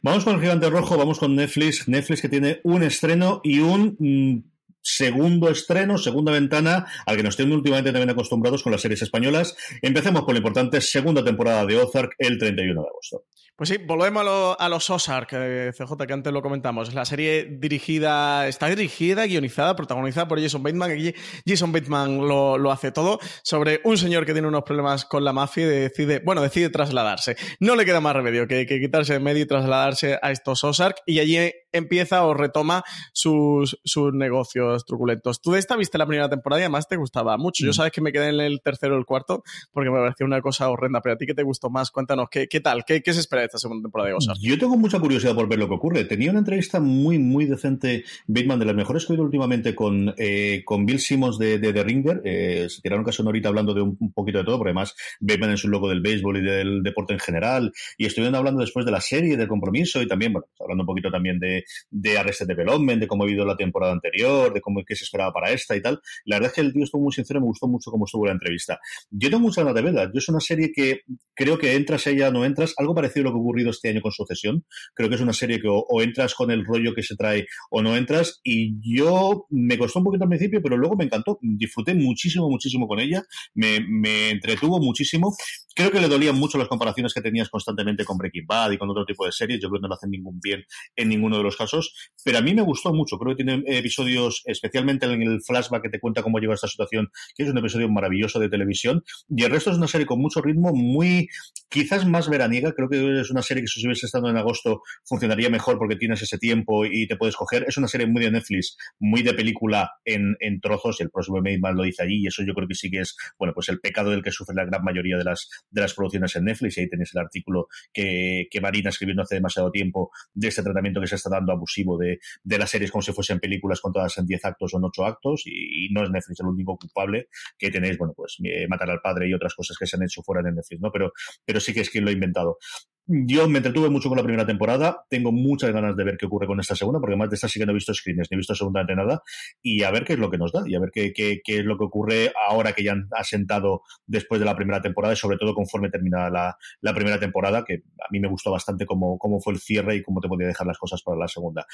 [0.02, 1.88] Vamos con el gigante rojo, vamos con Netflix.
[1.88, 4.53] Netflix que tiene un estreno y un mm,
[4.84, 9.56] segundo estreno, segunda ventana, al que nos tienen últimamente también acostumbrados con las series españolas.
[9.82, 13.24] Empecemos con la importante segunda temporada de Ozark el 31 de agosto.
[13.56, 14.26] Pues sí, volvemos
[14.58, 16.92] a, los Ozark, CJ, que antes lo comentamos.
[16.96, 20.90] La serie dirigida, está dirigida, guionizada, protagonizada por Jason Bateman.
[20.90, 21.14] Aquí
[21.46, 25.34] Jason Bateman lo, lo, hace todo sobre un señor que tiene unos problemas con la
[25.34, 27.36] mafia y decide, bueno, decide trasladarse.
[27.60, 31.04] No le queda más remedio que, que quitarse de medio y trasladarse a estos Ozark
[31.06, 35.42] y allí empieza o retoma sus, sus negocios truculentos.
[35.42, 37.66] Tú de esta viste la primera temporada y además te gustaba mucho.
[37.66, 37.74] Yo mm.
[37.74, 40.70] sabes que me quedé en el tercero o el cuarto porque me pareció una cosa
[40.70, 42.86] horrenda, pero a ti que te gustó más, cuéntanos, ¿qué, qué tal?
[42.86, 44.40] ¿Qué, ¿Qué, se espera de esta segunda temporada de Ozark?
[44.42, 46.06] Yo tengo mucha curiosidad por ver lo que ocurre.
[46.06, 50.14] Tenía una entrevista muy, muy decente, Bateman, de las mejores que he oído últimamente con,
[50.18, 52.22] eh, con Bill Simmons de, de The Ringer.
[52.24, 55.52] Eh, se tiraron casi una horita hablando de un, poquito de todo, porque además Bateman
[55.52, 57.72] es un loco del béisbol y del deporte en general.
[57.98, 61.12] Y estuvieron hablando después de la serie, del compromiso y también, bueno, hablando un poquito
[61.12, 64.96] también de, de Arrested Development, de cómo ha ido la temporada anterior, de cómo qué
[64.96, 66.00] se esperaba para esta y tal.
[66.26, 68.32] La verdad es que el tío estuvo muy sincero, me gustó mucho cómo estuvo la
[68.32, 68.80] entrevista.
[69.10, 70.06] Yo tengo mucha ganas de verla.
[70.06, 71.02] Yo es una serie que
[71.34, 74.66] creo que entras ella no entras, algo parecido a lo ocurrido este año con Sucesión.
[74.94, 77.82] Creo que es una serie que o, entras con el rollo que se trae o
[77.82, 78.40] no entras.
[78.44, 81.40] Y yo me costó un poquito al principio, pero luego me encantó.
[81.42, 83.24] Disfruté muchísimo, muchísimo con ella.
[83.54, 85.36] Me, me entretuvo muchísimo.
[85.76, 88.90] Creo que le dolían mucho las comparaciones que tenías constantemente con Breaking Bad y con
[88.90, 89.60] otro tipo de series.
[89.60, 90.64] Yo creo que no le hacen ningún bien
[90.96, 91.94] en ninguno de los casos.
[92.24, 93.18] Pero a mí me gustó mucho.
[93.18, 97.10] Creo que tiene episodios, especialmente en el flashback que te cuenta cómo llega esta situación,
[97.36, 99.04] que es un episodio maravilloso de televisión.
[99.30, 101.28] Y el resto es una serie con mucho ritmo, muy,
[101.70, 102.74] quizás más veraniega.
[102.74, 106.22] Creo que es una serie que si hubiese estado en agosto funcionaría mejor porque tienes
[106.22, 107.66] ese tiempo y te puedes coger.
[107.68, 111.02] Es una serie muy de Netflix, muy de película en, en trozos.
[111.02, 112.22] El próximo Maidman lo dice allí.
[112.24, 114.56] Y eso yo creo que sí que es, bueno, pues el pecado del que sufre
[114.56, 116.78] la gran mayoría de las, de las producciones en Netflix.
[116.78, 121.02] Y ahí tenéis el artículo que, que Marina escribió hace demasiado tiempo de este tratamiento
[121.02, 124.26] que se está dando abusivo de, de las series como si fuesen películas contadas en
[124.26, 127.98] 10 actos o en 8 actos y, no es Netflix el único culpable que tenéis,
[127.98, 130.52] bueno, pues eh, Matar al Padre y otras cosas que se han hecho fuera de
[130.52, 130.92] Netflix, ¿no?
[130.92, 131.12] Pero,
[131.46, 132.58] pero sí que es quien lo ha inventado.
[133.06, 136.48] Yo me entretuve mucho con la primera temporada, tengo muchas ganas de ver qué ocurre
[136.48, 138.38] con esta segunda, porque más de esta sí que no he visto screens, ni he
[138.38, 139.22] visto segunda nada,
[139.62, 141.78] y a ver qué es lo que nos da, y a ver qué, es lo
[141.78, 145.54] que ocurre ahora que ya han asentado después de la primera temporada, y sobre todo
[145.54, 149.52] conforme termina la, la primera temporada, que a mí me gustó bastante cómo, cómo fue
[149.52, 151.66] el cierre y cómo te podía dejar las cosas para la segunda.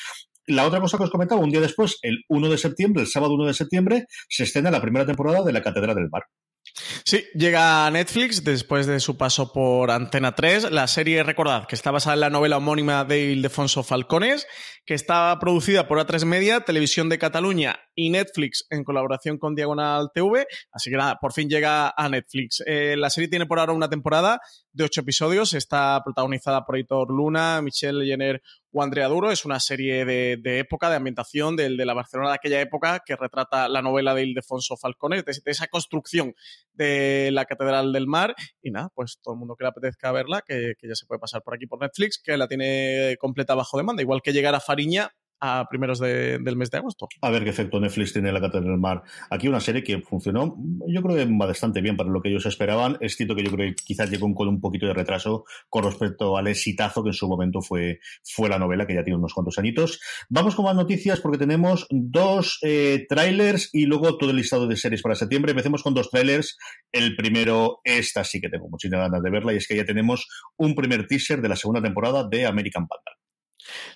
[0.47, 3.35] La otra cosa que os comentaba, un día después, el 1 de septiembre, el sábado
[3.35, 6.23] 1 de septiembre, se estrena la primera temporada de La Catedral del Mar.
[7.04, 10.71] Sí, llega a Netflix después de su paso por Antena 3.
[10.71, 14.47] La serie, recordad, que está basada en la novela homónima de Ildefonso Falcones,
[14.86, 20.10] que está producida por A3 Media, Televisión de Cataluña y Netflix en colaboración con Diagonal
[20.13, 20.47] TV.
[20.71, 22.63] Así que nada, por fin llega a Netflix.
[22.65, 24.39] Eh, la serie tiene por ahora una temporada
[24.71, 25.54] de ocho episodios.
[25.54, 29.32] Está protagonizada por Hitor Luna, Michelle Jenner o Andrea Duro.
[29.32, 33.15] Es una serie de, época, de ambientación de, de, la Barcelona de aquella época que
[33.15, 36.36] retrata la novela de Ildefonso Falcones, de, esa construcción
[36.73, 38.36] de la Catedral del Mar.
[38.62, 41.19] Y nada, pues todo el mundo que le apetezca verla, que, que ya se puede
[41.19, 44.01] pasar por aquí por Netflix, que la tiene completa bajo demanda.
[44.01, 47.08] Igual que llegar a Fariña a primeros del mes de agosto.
[47.21, 49.04] A ver qué efecto Netflix tiene la Catedral del Mar.
[49.30, 50.56] Aquí una serie que funcionó,
[50.88, 52.97] yo creo que bastante bien para lo que ellos esperaban.
[52.99, 56.38] Es cierto que yo creo que quizás llegó con un poquito de retraso con respecto
[56.38, 59.58] al exitazo que en su momento fue, fue la novela, que ya tiene unos cuantos
[59.58, 59.99] añitos.
[60.30, 64.75] Vamos con más noticias porque tenemos dos eh, trailers y luego todo el listado de
[64.75, 65.52] series para septiembre.
[65.52, 66.58] Empecemos con dos trailers.
[66.91, 70.28] El primero, esta sí que tengo muchísimas ganas de verla, y es que ya tenemos
[70.58, 73.28] un primer teaser de la segunda temporada de American Vandal.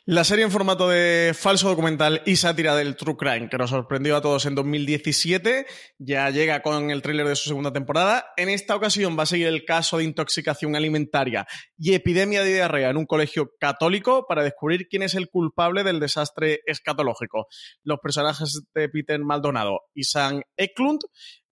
[0.06, 4.18] La serie en formato de falso documental y sátira del True Crime, que nos sorprendió
[4.18, 5.66] a todos en 2017,
[5.98, 8.26] ya llega con el tráiler de su segunda temporada.
[8.36, 12.90] En esta ocasión va a seguir el caso de intoxicación alimentaria y epidemia de diarrea
[12.90, 17.48] en un colegio católico para descubrir quién es el culpable del desastre escatológico.
[17.84, 21.00] Los personajes de Peter Maldonado y Sam Eklund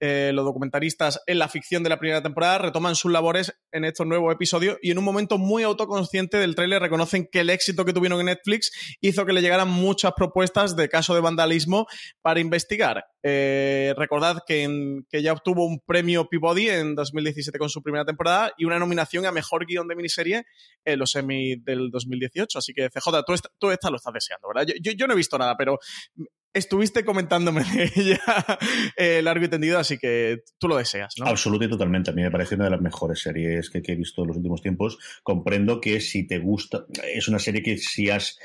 [0.04, 4.08] eh, los documentaristas en la ficción de la primera temporada retoman sus labores en estos
[4.08, 7.94] nuevos episodios y en un momento muy autoconsciente del tráiler reconocen que el éxito que
[7.94, 11.86] tuvieron en Netflix hizo que le llegaran muchas propuestas de caso de vandalismo
[12.24, 13.06] para investigar.
[13.22, 18.66] Eh, recordad que, ya obtuvo un premio Peabody en 2017 con su primera temporada y
[18.66, 20.46] una nominación a Mejor Guión de Miniserie
[20.84, 22.58] en los Emmy del 2018.
[22.58, 24.74] Así que, CJ, tú, tú esta lo estás deseando, ¿verdad?
[24.82, 25.78] yo no he visto nada, pero
[26.54, 28.20] estuviste comentándome de ella
[28.98, 31.28] eh, largo y tendido, así que tú lo deseas, ¿no?
[31.28, 32.12] Absolutamente y totalmente.
[32.12, 34.38] A mí me parece una de las mejores series que, que he visto en los
[34.38, 34.98] últimos tiempos.
[35.24, 38.40] Comprendo que si te gusta, es una serie que si has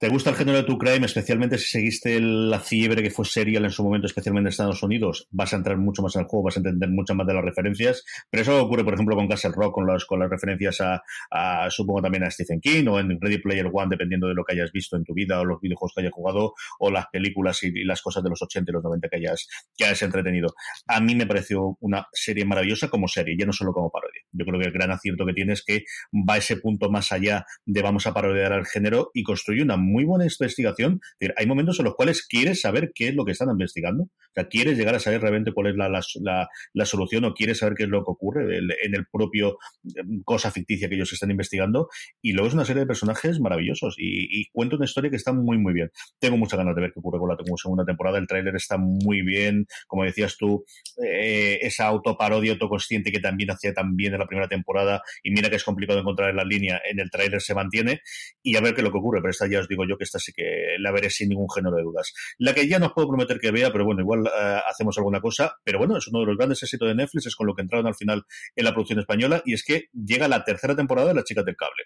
[0.00, 3.66] ¿Te gusta el género de tu crime, especialmente si seguiste la fiebre que fue serial
[3.66, 5.28] en su momento, especialmente en Estados Unidos?
[5.30, 8.02] Vas a entrar mucho más el juego, vas a entender muchas más de las referencias.
[8.30, 12.00] Pero eso ocurre, por ejemplo, con Castle Rock, con las, con las referencias a, supongo
[12.00, 14.96] también a Stephen King o en Ready Player One, dependiendo de lo que hayas visto
[14.96, 18.24] en tu vida o los videojuegos que hayas jugado o las películas y, las cosas
[18.24, 20.54] de los 80 y los 90 que hayas, que hayas entretenido.
[20.86, 24.22] A mí me pareció una serie maravillosa como serie, ya no solo como parodia.
[24.32, 25.84] Yo creo que el gran acierto que tiene es que
[26.26, 29.76] va a ese punto más allá de vamos a parodiar al género y construye una
[29.90, 31.00] muy buena investigación.
[31.36, 34.04] Hay momentos en los cuales quieres saber qué es lo que están investigando.
[34.04, 37.58] O sea, quieres llegar a saber realmente cuál es la, la, la, solución o quieres
[37.58, 39.58] saber qué es lo que ocurre en el propio
[39.96, 41.88] em, cosa ficticia que ellos están investigando.
[42.22, 45.32] Y luego es una serie de personajes maravillosos y, y cuenta una historia que está
[45.32, 45.90] muy, muy bien.
[46.20, 48.18] Tengo muchas ganas de ver qué ocurre con la segunda temporada.
[48.18, 49.66] El tráiler está muy bien.
[49.86, 50.64] Como decías tú,
[51.04, 55.50] eh, esa autoparodia autoconsciente que también hacía tan bien en la primera temporada y mira
[55.50, 58.00] que es complicado encontrar en la línea, en el tráiler se mantiene
[58.42, 59.20] y a ver qué es lo que ocurre.
[59.20, 61.76] Pero esta ya os digo yo que esta sí que la veré sin ningún género
[61.76, 62.12] de dudas.
[62.38, 65.20] La que ya no os puedo prometer que vea, pero bueno, igual eh, hacemos alguna
[65.20, 65.56] cosa.
[65.64, 67.86] Pero bueno, es uno de los grandes éxitos de Netflix, es con lo que entraron
[67.86, 68.24] al final
[68.56, 71.56] en la producción española y es que llega la tercera temporada de Las Chicas del
[71.56, 71.84] Cable.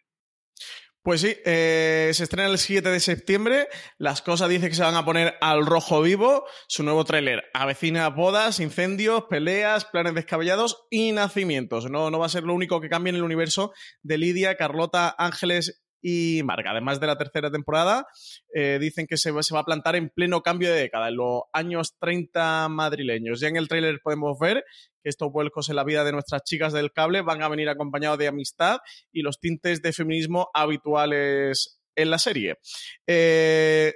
[1.04, 3.68] Pues sí, eh, se estrena el 7 de septiembre.
[3.98, 6.46] Las cosas dicen que se van a poner al rojo vivo.
[6.66, 11.90] Su nuevo tráiler avecina bodas, incendios, peleas, planes descabellados y nacimientos.
[11.90, 15.14] No, no va a ser lo único que cambie en el universo de Lidia, Carlota,
[15.18, 16.72] Ángeles y Marga.
[16.72, 18.06] Además de la tercera temporada,
[18.52, 21.96] eh, dicen que se, va a plantar en pleno cambio de década, en los años
[21.98, 23.40] 30 madrileños.
[23.40, 24.64] Ya en el tráiler podemos ver
[25.02, 28.18] que estos vuelcos en la vida de nuestras chicas del cable van a venir acompañados
[28.18, 28.80] de amistad
[29.12, 32.58] y los tintes de feminismo habituales en la serie.
[33.06, 33.94] Eh,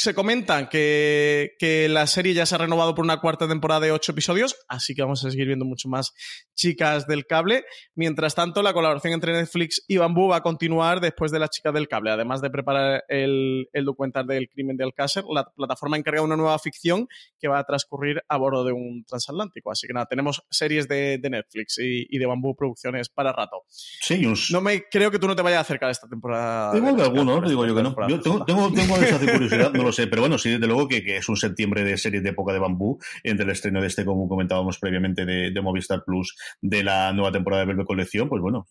[0.00, 4.12] se comentan que, la serie ya se ha renovado por una cuarta temporada de ocho
[4.12, 6.14] episodios, así que vamos a seguir viendo mucho más
[6.54, 7.64] chicas del cable.
[7.94, 11.74] Mientras tanto, la colaboración entre Netflix y Bambú va a continuar después de las chicas
[11.74, 12.12] del cable.
[12.12, 17.06] Además de preparar el, documental del crimen de Alcácer, la plataforma encarga una nueva ficción
[17.38, 19.70] que va a transcurrir a bordo de un transatlántico.
[19.70, 23.64] Así que nada, tenemos series de, Netflix y, de Bambú Producciones para rato.
[23.68, 26.74] Sí, No me creo que tú no te vayas a acercar a esta temporada.
[26.74, 27.94] Igual que alguno, digo yo que no.
[28.08, 31.28] Yo tengo, tengo, tengo esa curiosidad, no sé, pero bueno, sí, desde luego que, es
[31.28, 34.78] un septiembre de series de época de bambú, entre el estreno de este, como comentábamos
[34.78, 38.66] previamente, de, Movistar Plus, de la nueva temporada de Velvet Colección, pues bueno,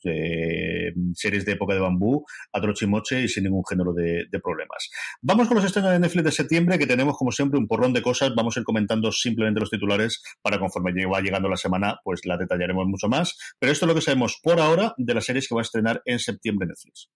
[1.13, 4.89] series de época de bambú, a trochimoche y sin ningún género de, problemas.
[5.21, 8.01] Vamos con los estrenos de Netflix de septiembre, que tenemos como siempre un porrón de
[8.01, 12.25] cosas, vamos a ir comentando simplemente los titulares para conforme va llegando la semana, pues
[12.25, 15.47] la detallaremos mucho más, pero esto es lo que sabemos por ahora de las series
[15.47, 17.09] que va a estrenar en septiembre Netflix.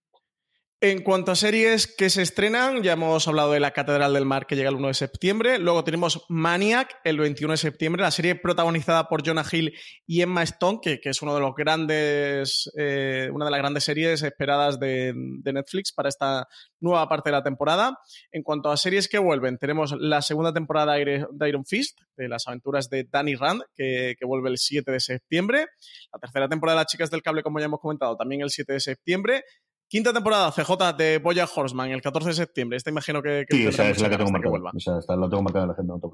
[0.84, 4.46] En cuanto a series que se estrenan, ya hemos hablado de La Catedral del Mar
[4.46, 5.58] que llega el 1 de septiembre.
[5.58, 9.72] Luego tenemos Maniac el 21 de septiembre, la serie protagonizada por Jonah Hill
[10.06, 14.22] y Emma Stone, que, es uno de los grandes, eh, una de las grandes series
[14.22, 16.46] esperadas de, Netflix para esta
[16.80, 17.98] nueva parte de la temporada.
[18.30, 22.46] En cuanto a series que vuelven, tenemos la segunda temporada de Iron Fist, de las
[22.46, 25.66] aventuras de Danny Rand, que, que vuelve el 7 de septiembre.
[26.12, 28.74] La tercera temporada de Las Chicas del Cable, como ya hemos comentado, también el 7
[28.74, 29.44] de septiembre.
[29.88, 32.76] Quinta temporada, CJ de Boya Horseman, el 14 de septiembre.
[32.76, 33.46] Esta imagino que.
[33.50, 34.70] sí, esa es la que tengo marcada.
[34.76, 36.12] Esa la tengo marcada en la agenda, no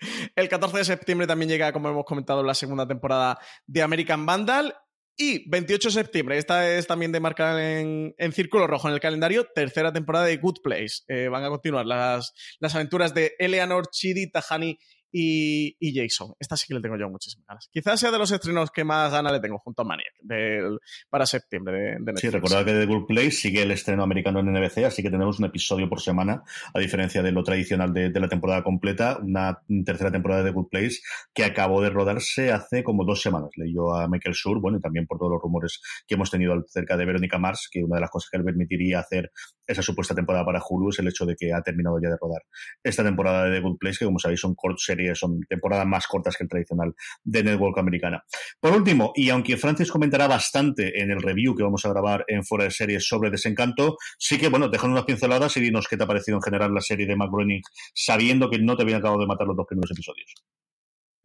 [0.36, 4.74] El 14 de septiembre también llega, como hemos comentado, la segunda temporada de American Vandal.
[5.20, 9.48] Y 28 de septiembre, esta es también de marcar en, círculo rojo en el calendario,
[9.52, 11.02] tercera temporada de Good Place.
[11.08, 14.78] Eh, van a continuar las, las aventuras de Eleanor, Chidi, Tahani
[15.12, 16.34] y, Jason.
[16.38, 17.68] Esta sí que le tengo yo muchísimas ganas.
[17.72, 20.12] Quizás sea de los estrenos que más ganas le tengo junto a Maniac
[21.08, 24.84] para septiembre de, Sí, recordad que The Good Place sigue el estreno americano en NBC,
[24.84, 26.42] así que tenemos un episodio por semana,
[26.74, 30.68] a diferencia de lo tradicional de, la temporada completa, una tercera temporada de The Good
[30.68, 30.96] Place
[31.32, 33.50] que acabó de rodarse hace como dos semanas.
[33.56, 36.96] Leyó a Michael Schur, bueno, y también por todos los rumores que hemos tenido acerca
[36.96, 39.30] de Verónica Mars, que una de las cosas que le permitiría hacer
[39.68, 42.42] esa supuesta temporada para Hulu es el hecho de que ha terminado ya de rodar
[42.82, 46.36] esta temporada de The Good Place, que como sabéis son cortos son temporadas más cortas
[46.36, 48.24] que el tradicional de Network americana.
[48.60, 52.44] Por último, y aunque Francis comentará bastante en el review que vamos a grabar en
[52.44, 56.04] Fuera de Series sobre Desencanto, sí que, bueno, dejan unas pinceladas y dinos qué te
[56.04, 57.30] ha parecido en general la serie de Mac
[57.94, 60.34] sabiendo que no te habían acabado de matar los dos primeros episodios.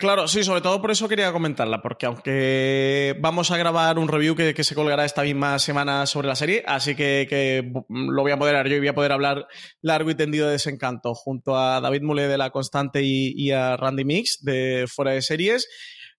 [0.04, 4.36] Claro, sí, sobre todo por eso quería comentarla, porque aunque vamos a grabar un review
[4.36, 8.68] que, se colgará esta misma semana sobre la serie, así que, lo voy a poder
[8.68, 9.48] yo y voy a poder hablar
[9.82, 14.04] largo y tendido de Desencanto junto a David Mule de La Constante y, a Randy
[14.04, 15.70] Mix de Fuera de Series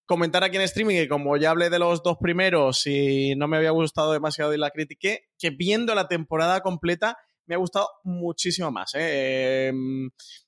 [0.07, 3.59] comentar aquí en streaming que como ya hablé de los dos primeros y no me
[3.59, 8.71] había gustado demasiado y la critiqué, que viendo la temporada completa me ha gustado muchísimo
[8.71, 8.93] más.
[8.95, 9.73] ¿eh?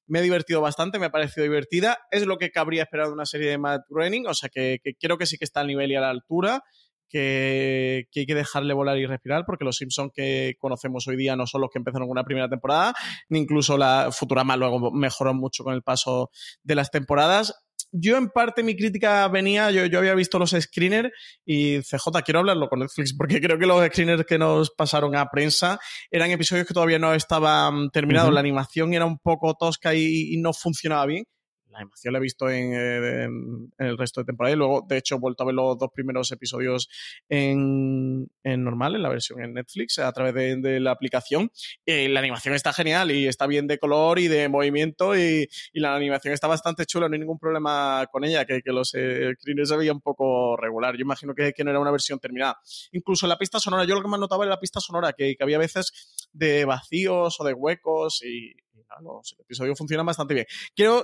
[0.07, 1.99] Me he divertido bastante, me ha parecido divertida.
[2.11, 5.19] Es lo que cabría esperar de una serie de Matt Groening, o sea que, creo
[5.19, 6.63] que sí que está al nivel y a la altura.
[7.09, 11.47] Que, hay que dejarle volar y respirar, porque los Simpsons que conocemos hoy día no
[11.47, 12.95] son los que empezaron con una primera temporada,
[13.29, 16.31] ni incluso la Futurama luego mejoró mucho con el paso
[16.63, 17.55] de las temporadas
[17.93, 21.11] yo en parte mi crítica venía, yo, yo había visto los screeners
[21.45, 25.27] y CJ, quiero hablarlo con Netflix porque creo que los screeners que nos pasaron a
[25.31, 25.79] prensa
[26.11, 30.53] eran episodios que todavía no estaban terminados, la animación era un poco tosca y no
[30.53, 31.25] funcionaba bien
[31.77, 35.17] la animación la he visto eh, en, el resto de temporada y luego, de hecho,
[35.17, 36.89] he vuelto a ver los dos primeros episodios
[37.29, 41.51] en, normal, en la versión en Netflix, a través de, la aplicación.
[41.85, 45.95] Y la animación está genial y está bien de color y de movimiento y, la
[45.95, 49.91] animación está bastante chula, no hay ningún problema con ella, que, los eh, screeners se
[49.91, 50.95] un poco regular.
[50.95, 52.59] Yo imagino que, no era una versión terminada.
[52.93, 55.43] Incluso la pista sonora, yo lo que más notaba era la pista sonora, que, que
[55.43, 58.55] había veces de vacíos o de huecos y,
[59.01, 60.47] el episodio funciona bastante bien.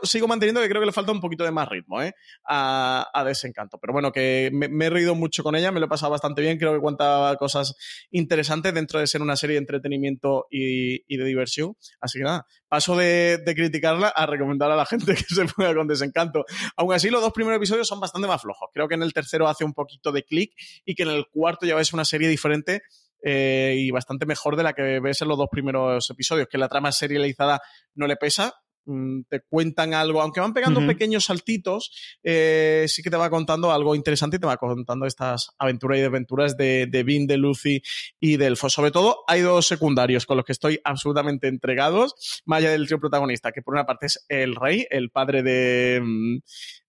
[0.03, 2.15] Sigo manteniendo que creo que le falta un poquito de más ritmo ¿eh?
[2.49, 3.79] a, Desencanto.
[3.79, 6.59] Pero bueno, que me, he reído mucho con ella, me lo he pasado bastante bien.
[6.59, 7.75] Creo que cuenta cosas
[8.11, 11.77] interesantes dentro de ser una serie de entretenimiento y, de diversión.
[12.01, 15.87] Así que nada, paso de, criticarla a recomendar a la gente que se ponga con
[15.87, 16.45] Desencanto.
[16.77, 18.71] Aún así, los dos primeros episodios son bastante más flojos.
[18.73, 20.53] Creo que en el tercero hace un poquito de clic
[20.85, 22.83] y que en el cuarto ya ves una serie diferente
[23.23, 26.69] eh, y bastante mejor de la que ves en los dos primeros episodios, que la
[26.69, 27.61] trama serializada
[27.95, 28.53] no le pesa,
[28.85, 31.93] mm, te cuentan algo, aunque van pegando pequeños saltitos,
[32.25, 36.03] eh, sí que te va contando algo interesante y te va contando estas aventuras y
[36.03, 37.81] desventuras de, de Vin, de Lucy
[38.19, 38.69] y del Elfo.
[38.69, 42.99] Sobre todo, hay dos secundarios con los que estoy absolutamente entregados, más allá del trío
[42.99, 46.39] protagonista, que por una parte es el rey, el padre de, mm,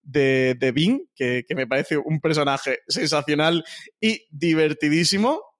[0.01, 3.63] de, de Vin, que, que me parece un personaje sensacional
[4.01, 5.52] y divertidísimo.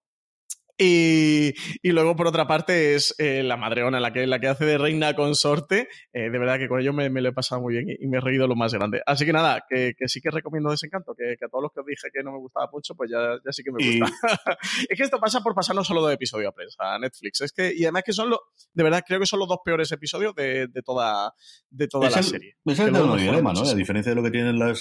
[0.83, 4.77] Y, luego, por otra parte, es eh, la madreona, la que, la que hace de
[4.77, 5.87] reina consorte.
[6.11, 8.21] Eh, de verdad que con ello me, lo he pasado muy bien y, me he
[8.21, 9.01] reído lo más grande.
[9.05, 11.85] Así que nada, que, sí que recomiendo Desencanto, que, que, a todos los que os
[11.85, 14.13] dije que no me gustaba mucho, pues ya, ya sí que me gusta.
[14.89, 17.41] es que esto pasa por pasar no solo de episodio a prensa, a Netflix.
[17.41, 18.39] Es que, y además que son los,
[18.73, 21.33] de verdad, creo que son los dos peores episodios de, toda,
[21.69, 22.55] de toda la serie.
[22.65, 23.61] Es el dilema, ¿no?
[23.61, 24.73] A diferencia de lo que tienen la,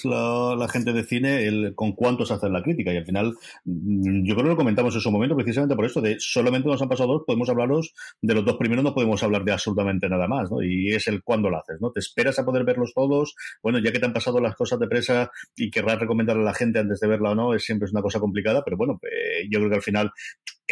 [0.56, 2.92] la, gente de cine, el, con cuántos hacen la crítica.
[2.92, 3.34] Y al final,
[3.64, 6.88] mm, yo creo que lo comentamos en su momento precisamente por de solamente nos han
[6.88, 10.50] pasado dos, podemos hablaros de los dos primeros, no podemos hablar de absolutamente nada más,
[10.50, 10.62] ¿no?
[10.62, 11.90] Y es el cuándo lo haces, ¿no?
[11.90, 14.88] Te esperas a poder verlos todos, bueno, ya que te han pasado las cosas de
[14.88, 17.92] presa y querrás recomendar a la gente antes de verla o no, es siempre es
[17.92, 20.12] una cosa complicada, pero bueno, eh, yo creo que al final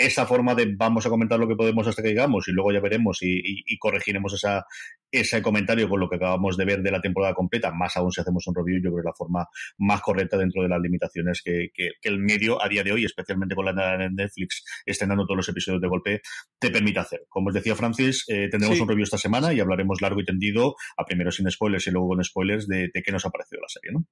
[0.07, 2.81] esa forma de vamos a comentar lo que podemos hasta que llegamos y luego ya
[2.81, 4.65] veremos y, y corregiremos esa,
[5.13, 8.21] ese comentario con lo que acabamos de ver de la temporada completa, más aún si
[8.21, 11.43] hacemos un review, yo creo que es la forma más correcta dentro de las limitaciones
[11.45, 15.39] que, que, el medio a día de hoy, especialmente con la de Netflix estrenando todos
[15.39, 16.23] los episodios de golpe,
[16.59, 17.21] te permite hacer.
[17.29, 20.77] Como os decía Francis, eh, tendremos un review esta semana y hablaremos largo y tendido,
[20.97, 23.69] a primero sin spoilers y luego con spoilers, de, de qué nos ha parecido la
[23.69, 24.05] serie, ¿no?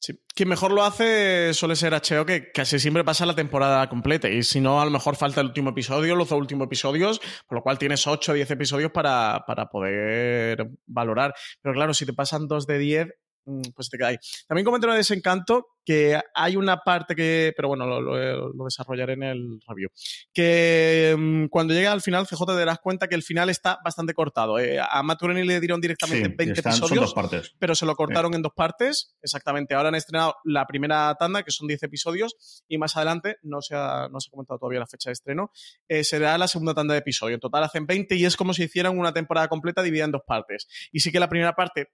[0.00, 0.18] Sí.
[0.34, 4.28] Quien mejor lo hace suele ser HBO, que casi siempre pasa la temporada completa.
[4.30, 7.58] Y si no, a lo mejor falta el último episodio, los dos últimos episodios, por
[7.58, 11.34] lo cual tienes 8 o 10 episodios para, para poder valorar.
[11.60, 13.29] Pero claro, si te pasan dos de 10, Mm,
[13.74, 18.64] pues te queda También comento de Desencanto que hay una parte que, pero bueno, lo,
[18.64, 19.88] desarrollaré en el review,
[20.32, 24.14] que mm, cuando llega al final, CJ te darás cuenta que el final está bastante
[24.14, 24.58] cortado.
[24.58, 27.14] Eh, a Matt le dieron directamente 20 episodios,
[27.58, 29.74] pero se lo cortaron en dos partes, exactamente.
[29.74, 33.74] Ahora han estrenado la primera tanda, que son 10 episodios, y más adelante, no se
[33.74, 35.50] ha, no se ha comentado todavía la fecha de estreno,
[35.88, 37.34] eh, será la segunda tanda de episodios.
[37.34, 40.22] En total hacen 20 y es como si hicieran una temporada completa dividida en dos
[40.26, 40.68] partes.
[40.92, 41.88] Y sí que la primera parte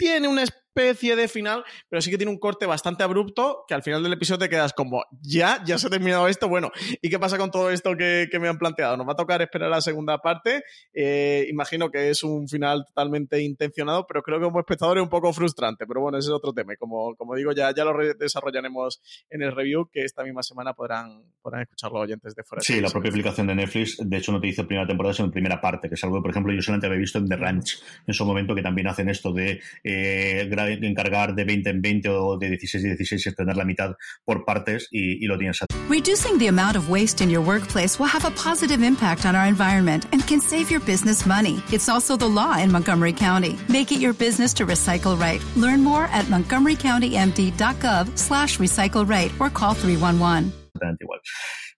[0.00, 0.42] tiene una
[0.74, 4.12] especie de final, pero sí que tiene un corte bastante abrupto que al final del
[4.12, 6.70] episodio te quedas como, ya, ya se ha terminado esto, bueno,
[7.02, 8.96] ¿y qué pasa con todo esto que, me han planteado?
[8.96, 10.62] Nos va a tocar esperar la segunda parte,
[10.94, 15.10] eh, imagino que es un final totalmente intencionado, pero creo que como espectador es un
[15.10, 17.96] poco frustrante, pero bueno, ese es otro tema y como, como digo, ya, ya lo
[18.14, 22.62] desarrollaremos en el review que esta misma semana podrán, podrán escuchar los oyentes de fuera.
[22.62, 25.60] Sí, la propia aplicación de Netflix, de hecho no te dice primera temporada, sino primera
[25.60, 28.14] parte, que es algo que, por ejemplo, yo solamente había visto en The Ranch en
[28.14, 32.50] su momento, que también hacen esto de eh, encargar de 20 en 20 o de
[32.50, 33.94] 16 en 16 y tener la mitad
[34.24, 35.60] por partes y, y lo tienes.
[35.88, 39.46] Reducing the amount of waste in your workplace will have a positive impact on our
[39.46, 41.62] environment and can save your business money.
[41.72, 43.58] It's also the law in Montgomery County.
[43.68, 45.42] Make it your business to recycle right.
[45.56, 50.52] Learn more at montgomerycountymd.gov slash recycle right or call 311.
[50.80, 51.18] Igual.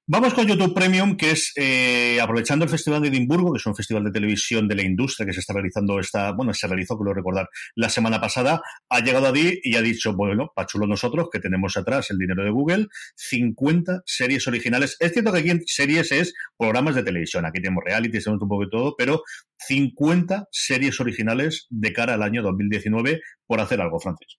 [0.08, 3.76] Vamos con YouTube Premium, que es eh, aprovechando el Festival de Edimburgo, que es un
[3.76, 7.14] festival de televisión de la industria que se está realizando esta, bueno, se realizó, lo
[7.14, 11.38] recordar, la semana pasada, ha llegado a Di y ha dicho, bueno, pachulo nosotros, que
[11.38, 14.96] tenemos atrás el dinero de Google, 50 series originales.
[14.98, 18.48] Es cierto que aquí en series es programas de televisión, aquí tenemos reality, tenemos un
[18.48, 19.22] poco de todo, pero
[19.68, 24.36] 50 series originales de cara al año 2019 por hacer algo, francés.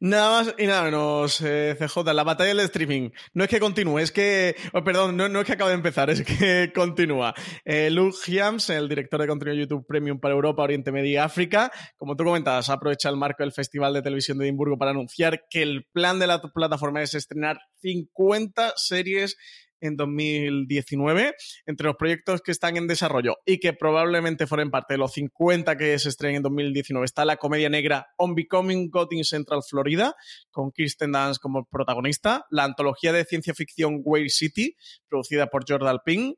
[0.00, 3.10] Nada más y nada menos, eh, CJ, la batalla del streaming.
[3.34, 4.56] No es que continúe, es que.
[4.72, 7.34] Oh, perdón, no, no, es que acabe de empezar, es que continúa.
[7.64, 11.70] Eh, Luke Hiams, el director de contenido YouTube Premium para Europa, Oriente Medio y África,
[11.96, 15.62] como tú comentabas, aprovecha el marco del Festival de Televisión de Edimburgo para anunciar que
[15.62, 19.36] el plan de la plataforma es estrenar 50 series
[19.80, 21.34] en 2019,
[21.66, 25.76] entre los proyectos que están en desarrollo y que probablemente fueron parte de los 50
[25.76, 30.14] que se estrenen en 2019, está la comedia negra On Becoming God in Central Florida,
[30.50, 34.76] con Kirsten Dance como protagonista, la antología de ciencia ficción Wave City,
[35.08, 36.34] producida por Jordan Ping,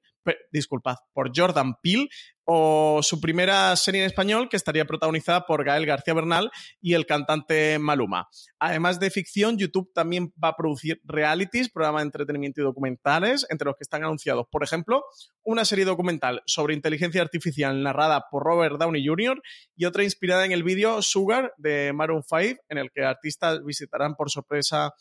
[0.50, 2.08] disculpad, por Jordan Peele,
[2.44, 7.06] o su primera serie en español que estaría protagonizada por Gael García Bernal y el
[7.06, 8.28] cantante Maluma.
[8.58, 13.66] Además de ficción, YouTube también va a producir realities, programas de entretenimiento y documentales, entre
[13.66, 15.04] los que están anunciados, por ejemplo,
[15.44, 19.40] una serie documental sobre inteligencia artificial narrada por Robert Downey Jr.
[19.76, 24.14] y otra inspirada en el vídeo Sugar de Maroon 5, en el que artistas visitarán
[24.14, 24.94] por sorpresa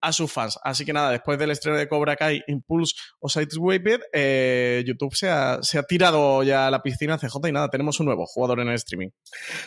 [0.00, 0.58] a sus fans.
[0.62, 5.28] Así que nada, después del estreno de Cobra Kai, Impulse o Sideswiped, eh, YouTube se
[5.28, 8.60] ha, se ha, tirado ya a la piscina CJ y nada, tenemos un nuevo jugador
[8.60, 9.08] en el streaming.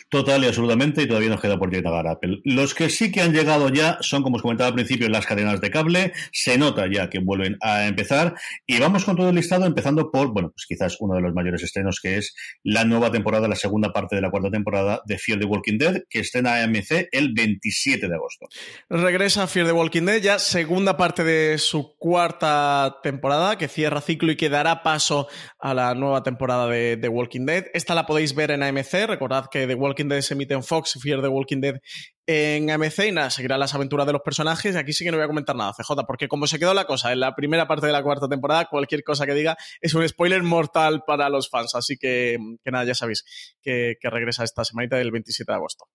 [0.09, 2.39] Total y absolutamente, y todavía nos queda por llegar a Apple.
[2.43, 5.61] Los que sí que han llegado ya son, como os comentaba al principio, las cadenas
[5.61, 6.13] de cable.
[6.31, 8.35] Se nota ya que vuelven a empezar.
[8.65, 11.63] Y vamos con todo el listado, empezando por, bueno, pues quizás uno de los mayores
[11.63, 15.39] estrenos, que es la nueva temporada, la segunda parte de la cuarta temporada de Fear
[15.39, 18.47] the Walking Dead, que estrena AMC el 27 de agosto.
[18.89, 24.31] Regresa Fear the Walking Dead ya segunda parte de su cuarta temporada, que cierra ciclo
[24.31, 25.27] y que dará paso
[25.59, 27.65] a la nueva temporada de The Walking Dead.
[27.73, 29.05] Esta la podéis ver en AMC.
[29.05, 31.75] Recordad que The Walking Dead se emite en Fox, Fear The Walking Dead
[32.25, 34.77] en AMC y nada, seguirá las aventuras de los personajes.
[34.77, 37.11] Aquí sí que no voy a comentar nada, CJ, porque como se quedó la cosa
[37.11, 40.41] en la primera parte de la cuarta temporada, cualquier cosa que diga es un spoiler
[40.41, 41.75] mortal para los fans.
[41.75, 43.25] Así que, que nada, ya sabéis
[43.61, 45.85] que, que regresa esta semanita del 27 de agosto.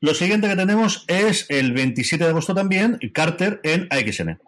[0.00, 4.38] Lo siguiente que tenemos es el 27 de agosto también, Carter en AXN.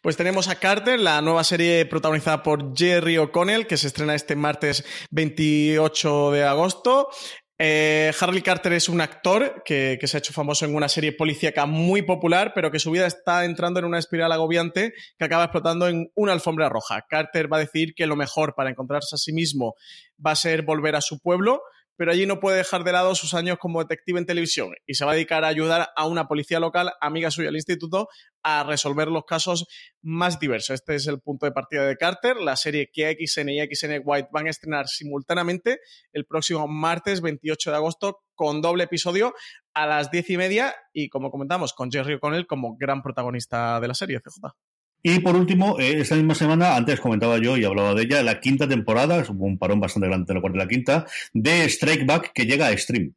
[0.00, 4.34] Pues tenemos a Carter, la nueva serie protagonizada por Jerry O'Connell, que se estrena este
[4.34, 7.08] martes 28 de agosto.
[7.58, 11.12] Eh, Harley Carter es un actor que, que, se ha hecho famoso en una serie
[11.12, 15.44] policíaca muy popular, pero que su vida está entrando en una espiral agobiante que acaba
[15.44, 17.06] explotando en una alfombra roja.
[17.08, 19.74] Carter va a decir que lo mejor para encontrarse a sí mismo
[20.24, 21.62] va a ser volver a su pueblo,
[21.96, 25.04] pero allí no puede dejar de lado sus años como detective en televisión y se
[25.04, 28.08] va a dedicar a ayudar a una policía local, amiga suya del instituto,
[28.42, 29.66] a resolver los casos
[30.02, 30.70] más diversos.
[30.70, 34.28] Este es el punto de partida de Carter, la serie que XN y XN White
[34.32, 35.80] van a estrenar simultáneamente
[36.12, 39.34] el próximo martes 28 de agosto con doble episodio
[39.74, 43.88] a las diez y media y como comentamos con Jerry O'Connell como gran protagonista de
[43.88, 44.75] la serie CJ.
[45.08, 48.40] Y por último, eh, esta misma semana, antes comentaba yo y hablaba de ella, la
[48.40, 52.32] quinta temporada, un parón bastante grande en la cuarta y la quinta, de Strike Back
[52.34, 53.12] que llega a Stream.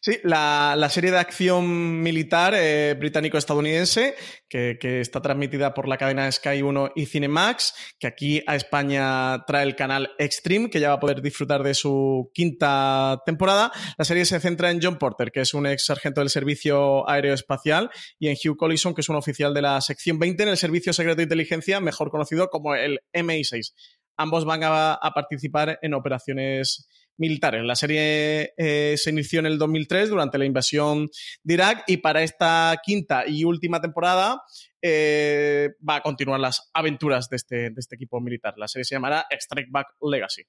[0.00, 4.14] Sí, la, serie de acción militar eh, británico-estadounidense
[4.48, 9.44] que, que, está transmitida por la cadena Sky 1 y Cinemax, que aquí a España
[9.46, 13.72] trae el canal Extreme, que ya va a poder disfrutar de su quinta temporada.
[13.98, 17.90] La serie se centra en John Porter, que es un ex sargento del Servicio Aeroespacial,
[18.18, 20.92] y en Hugh Collison, que es un oficial de la sección 20 en el Servicio
[20.92, 23.72] Secreto de Inteligencia, mejor conocido como el MI6.
[24.16, 27.62] Ambos van a, a participar en operaciones militares.
[27.64, 31.08] La serie eh, se inició en el 2003 durante la invasión
[31.42, 34.42] de Irak y para esta quinta y última temporada
[34.86, 38.52] eh, va a continuar las aventuras de este, de este, equipo militar.
[38.58, 40.42] La serie se llamará Strike Back Legacy.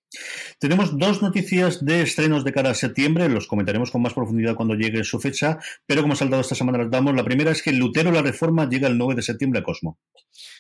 [0.59, 4.75] Tenemos dos noticias de estrenos de cara a septiembre, los comentaremos con más profundidad cuando
[4.75, 7.15] llegue su fecha, pero como ha saltado esta semana las damos.
[7.15, 9.99] La primera es que Lutero la Reforma llega el 9 de septiembre a Cosmo.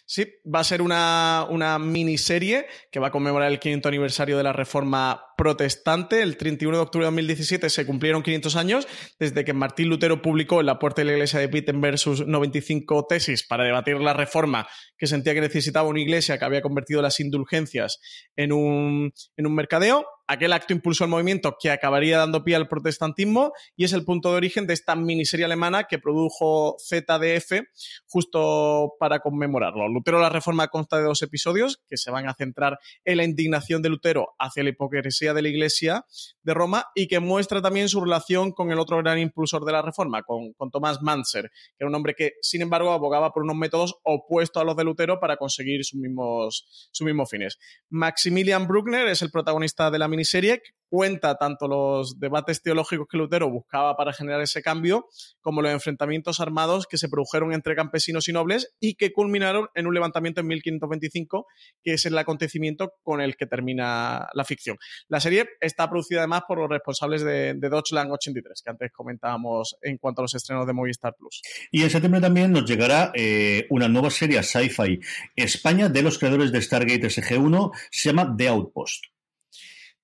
[0.07, 4.43] Sí, va a ser una, una miniserie que va a conmemorar el 500 aniversario de
[4.43, 6.21] la Reforma Protestante.
[6.21, 8.87] El 31 de octubre de 2017 se cumplieron 500 años
[9.19, 13.07] desde que Martín Lutero publicó en la puerta de la iglesia de Wittenberg sus 95
[13.09, 17.19] tesis para debatir la reforma que sentía que necesitaba una iglesia que había convertido las
[17.19, 17.99] indulgencias
[18.35, 22.67] en un, en un mercadeo aquel acto impulsó el movimiento que acabaría dando pie al
[22.67, 27.63] protestantismo y es el punto de origen de esta miniserie alemana que produjo ZDF
[28.07, 29.87] justo para conmemorarlo.
[29.87, 33.81] Lutero la Reforma consta de dos episodios que se van a centrar en la indignación
[33.81, 36.05] de Lutero hacia la hipocresía de la Iglesia
[36.43, 39.81] de Roma y que muestra también su relación con el otro gran impulsor de la
[39.81, 43.55] Reforma, con, con Tomás Manser, que era un hombre que, sin embargo, abogaba por unos
[43.55, 47.57] métodos opuestos a los de Lutero para conseguir sus mismos, sus mismos fines.
[47.89, 50.61] Maximilian Bruckner es el protagonista de la miniserie
[50.95, 55.07] cuenta tanto los debates teológicos que Lutero buscaba para generar ese cambio,
[55.41, 59.87] como los enfrentamientos armados que se produjeron entre campesinos y nobles y que culminaron en
[59.87, 61.47] un levantamiento en 1525,
[61.83, 64.77] que es el acontecimiento con el que termina la ficción.
[65.07, 69.75] La serie está producida además por los responsables de, de Deutschland 83, que antes comentábamos
[69.81, 71.41] en cuanto a los estrenos de Movistar Plus.
[71.71, 74.99] Y en septiembre también nos llegará eh, una nueva serie sci-fi
[75.35, 79.14] España de los creadores de Stargate SG-1, se llama The Outpost.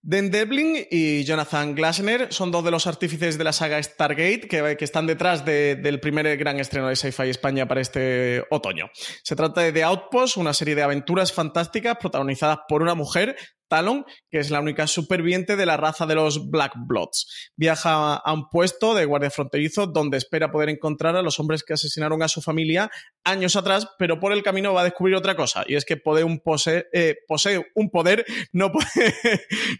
[0.03, 4.75] Dan Devlin y Jonathan Glasner son dos de los artífices de la saga Stargate que,
[4.75, 8.89] que están detrás de, del primer gran estreno de Sci-Fi España para este otoño.
[9.23, 13.35] Se trata de The Outpost, una serie de aventuras fantásticas protagonizadas por una mujer
[13.71, 17.51] Talon, que es la única superviviente de la raza de los Black Bloods.
[17.55, 21.71] Viaja a un puesto de guardia fronterizo donde espera poder encontrar a los hombres que
[21.71, 22.91] asesinaron a su familia
[23.23, 26.25] años atrás, pero por el camino va a descubrir otra cosa, y es que posee
[26.25, 29.15] un, pose eh, posee un poder, no puede,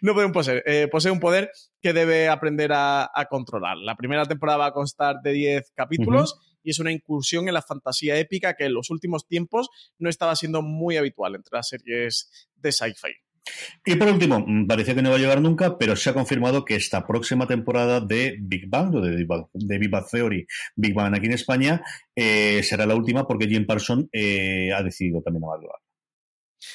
[0.00, 1.50] no puede un poseer, eh, posee un poder
[1.82, 3.76] que debe aprender a, a, controlar.
[3.76, 6.32] La primera temporada va a constar de 10 capítulos.
[6.32, 9.68] Uh -huh y es una incursión en la fantasía épica que en los últimos tiempos
[9.98, 13.31] no estaba siendo muy habitual entre las series de sci-fi.
[13.84, 16.76] Y por último, parecía que no iba a llegar nunca, pero se ha confirmado que
[16.76, 21.82] esta próxima temporada de Big Bang, de, de Big Theory, Big Bang aquí en España,
[22.14, 25.81] eh, será la última porque Jim Parson eh, ha decidido también abandonar.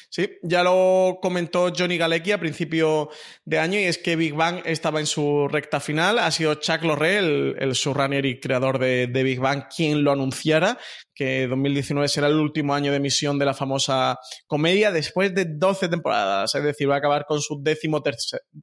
[0.10, 3.10] Sí, ya lo comentó Johnny Galecki a principio
[3.46, 6.20] de año y es que Big Bang estaba en su recta final.
[6.20, 10.78] Ha sido Chuck Lorre, el, el y creador de, de, Big Bang, quien lo anunciara,
[11.14, 15.90] que 2019 será el último año de emisión de la famosa comedia después de 12
[15.90, 16.54] temporadas.
[16.54, 18.02] Es decir, va a acabar con su décimo,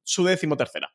[0.03, 0.93] su décimo tercera.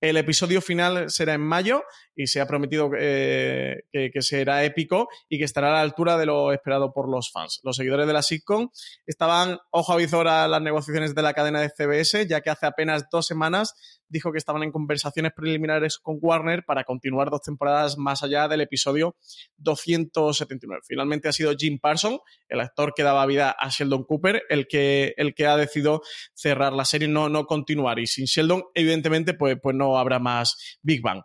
[0.00, 1.82] El episodio final será en mayo
[2.14, 6.18] y se ha prometido eh, que, que, será épico y que estará a la altura
[6.18, 7.60] de lo esperado por los fans.
[7.62, 8.68] Los seguidores de la sitcom
[9.06, 12.66] estaban ojo a visor a las negociaciones de la cadena de CBS, ya que hace
[12.66, 13.74] apenas dos semanas
[14.08, 18.60] dijo que estaban en conversaciones preliminares con Warner para continuar dos temporadas más allá del
[18.60, 19.16] episodio
[19.58, 20.82] 279.
[20.86, 25.14] Finalmente ha sido Jim Parson, el actor que daba vida a Sheldon Cooper, el que,
[25.16, 26.02] el que ha decidido
[26.34, 27.98] cerrar la serie, no, no continuar.
[27.98, 31.22] Y sin Sheldon, evidentemente, pues, pues no habrá más Big Bang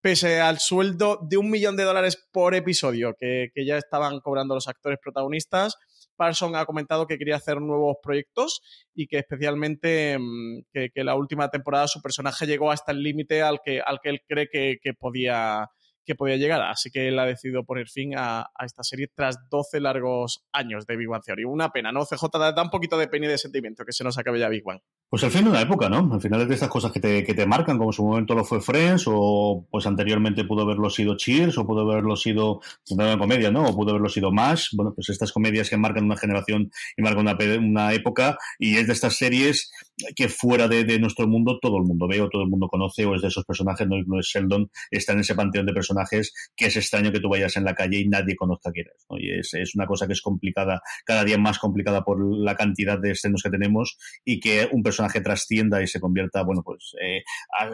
[0.00, 4.54] pese al sueldo de un millón de dólares por episodio que, que, ya estaban cobrando
[4.54, 5.76] los actores protagonistas,
[6.18, 8.60] Parson ha comentado que quería hacer nuevos proyectos
[8.94, 13.60] y que especialmente mm, que, la última temporada su personaje llegó hasta el límite al
[13.64, 15.68] que, al que él cree que, podía,
[16.04, 16.60] que podía llegar.
[16.62, 20.84] Así que él ha decidido poner fin a, a, esta serie tras 12 largos años
[20.86, 21.44] de Big Bang Theory.
[21.44, 22.04] Una pena, ¿no?
[22.04, 24.64] CJ da un poquito de pena y de sentimiento que se nos acabe ya Big
[24.64, 24.80] Bang.
[25.10, 26.12] Pues al fin de una época, ¿no?
[26.12, 28.34] Al final es de estas cosas que te, que te marcan, como en su momento
[28.34, 33.16] lo fue Friends, o pues anteriormente pudo haberlo sido Cheers, o pudo haberlo sido una
[33.16, 33.64] comedia, ¿no?
[33.64, 34.68] O pudo haberlo sido más.
[34.74, 38.86] Bueno, pues estas comedias que marcan una generación y marcan una, una época, y es
[38.86, 39.70] de estas series
[40.14, 43.06] que fuera de, de, nuestro mundo todo el mundo ve o todo el mundo conoce,
[43.06, 46.34] o es de esos personajes, no, no, es Sheldon, está en ese panteón de personajes
[46.54, 49.18] que es extraño que tú vayas en la calle y nadie conozca quién es, ¿no?
[49.18, 52.98] Y es, es una cosa que es complicada, cada día más complicada por la cantidad
[52.98, 56.94] de escenas que tenemos, y que un personaje personaje trascienda y se convierta, bueno, pues,
[57.00, 57.22] eh,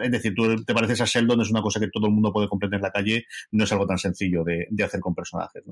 [0.01, 2.47] es decir, tú te pareces a Sheldon, es una cosa que todo el mundo puede
[2.47, 5.63] comprender en la calle, no es algo tan sencillo de, hacer con personajes.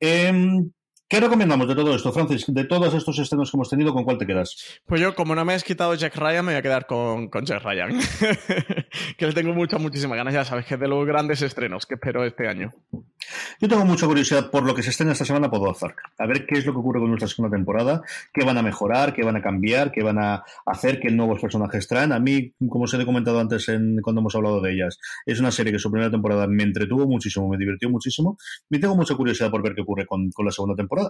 [0.00, 0.32] Eh,
[1.12, 2.46] ¿Qué recomendamos de todo esto, Francis?
[2.48, 4.80] De todos estos estrenos que hemos tenido, ¿con cuál te quedas?
[4.86, 7.44] Pues yo, como no me has quitado Jack Ryan, me voy a quedar con, con
[7.44, 7.90] Jack Ryan.
[9.18, 11.96] que le tengo muchas, muchísimas ganas, ya sabes, que es de los grandes estrenos que
[11.96, 12.72] espero este año.
[13.60, 15.98] Yo tengo mucha curiosidad por lo que se estrena esta semana por Ozark.
[16.18, 18.00] A ver qué es lo que ocurre con nuestra segunda temporada,
[18.32, 21.86] qué van a mejorar, qué van a cambiar, qué van a hacer, qué nuevos personajes
[21.88, 22.12] traen.
[22.12, 25.50] A mí, como os he comentado antes en, cuando hemos hablado de ellas, es una
[25.50, 28.38] serie que su primera temporada me entretuvo muchísimo, me divirtió muchísimo.
[28.70, 31.01] Y tengo mucha curiosidad por ver qué ocurre con, con la segunda temporada.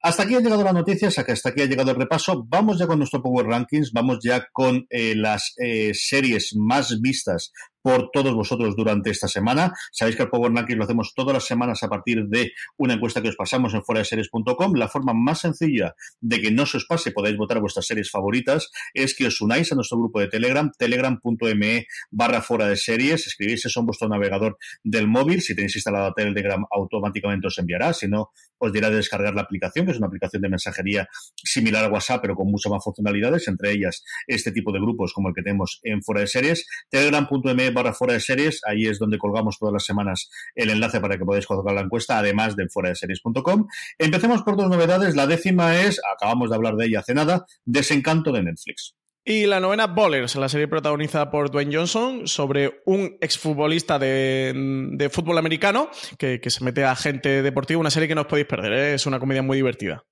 [0.00, 2.44] Hasta aquí han llegado las noticias, hasta aquí ha llegado el repaso.
[2.46, 7.52] Vamos ya con nuestro Power Rankings, vamos ya con eh, las eh, series más vistas
[7.84, 9.74] por todos vosotros durante esta semana.
[9.92, 13.20] Sabéis que el Power Ranking lo hacemos todas las semanas a partir de una encuesta
[13.20, 14.72] que os pasamos en foradeseries.com.
[14.74, 18.70] La forma más sencilla de que no se os pase, podáis votar vuestras series favoritas,
[18.94, 23.66] es que os unáis a nuestro grupo de Telegram, telegram.me barra fuera de series, escribís
[23.66, 28.30] eso en vuestro navegador del móvil, si tenéis instalado Telegram automáticamente os enviará, si no
[28.56, 31.06] os dirá de descargar la aplicación, que es una aplicación de mensajería
[31.36, 35.28] similar a WhatsApp, pero con muchas más funcionalidades, entre ellas este tipo de grupos como
[35.28, 39.18] el que tenemos en fuera de series, telegram.me barra fuera de series, ahí es donde
[39.18, 42.88] colgamos todas las semanas el enlace para que podáis colgar la encuesta, además de fuera
[42.88, 43.66] de series.com.
[43.98, 48.32] Empecemos por dos novedades, la décima es, acabamos de hablar de ella hace nada, Desencanto
[48.32, 48.94] de Netflix.
[49.26, 54.52] Y la novena, Bowlers, la serie protagonizada por Dwayne Johnson sobre un exfutbolista de,
[54.92, 58.26] de fútbol americano que, que, se mete a gente deportiva, una serie que no os
[58.26, 58.94] podéis perder, ¿eh?
[58.94, 60.04] es una comedia muy divertida.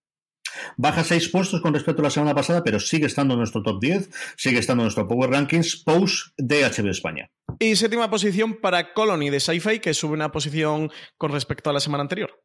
[0.76, 3.80] Baja seis puestos con respecto a la semana pasada, pero sigue estando en nuestro top
[3.80, 7.30] 10, sigue estando en nuestro Power Rankings, Post de HBO España.
[7.58, 11.80] Y séptima posición para Colony de Sci-Fi, que sube una posición con respecto a la
[11.80, 12.42] semana anterior.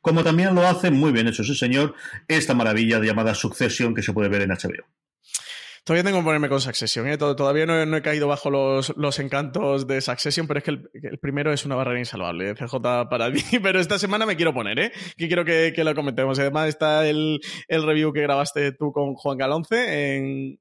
[0.00, 1.94] Como también lo hace muy bien hecho ese señor,
[2.26, 4.86] esta maravilla llamada Succession que se puede ver en HBO.
[5.88, 7.16] Todavía tengo que ponerme con Succession, ¿eh?
[7.16, 11.64] Todavía no he, caído bajo los, encantos de Succession, pero es que el, primero es
[11.64, 13.40] una barrera insalvable, CJ para mí.
[13.62, 14.92] Pero esta semana me quiero poner, ¿eh?
[15.16, 16.38] Que quiero que, lo comentemos.
[16.38, 20.16] Además está el, review que grabaste tú con Juan Galonce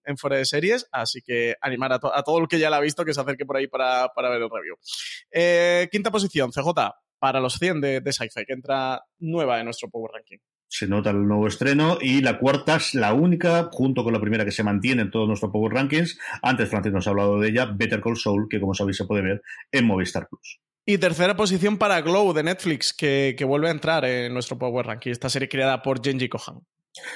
[0.06, 2.78] en, Fuera de Series, así que animar a, to, a, todo el que ya la
[2.78, 4.78] ha visto que se acerque por ahí para, ver el review.
[5.30, 6.70] Eh, quinta posición, CJ,
[7.20, 10.38] para los 100 de, de Sci-Fi, que entra nueva en nuestro Power Ranking
[10.68, 14.46] se nota el nuevo estreno y la cuarta es la única, junto con la primera
[14.46, 16.20] que se mantiene en todos nuestros Power Rankings.
[16.42, 19.22] Antes Francis nos ha hablado de ella, Better Call Saul, que como sabéis se puede
[19.22, 19.42] ver
[19.72, 20.60] en Movistar Plus.
[20.86, 24.86] Y tercera posición para Glow de Netflix, que, que vuelve a entrar en nuestro Power
[24.86, 26.62] Ranking, esta serie creada por Genji Kohan.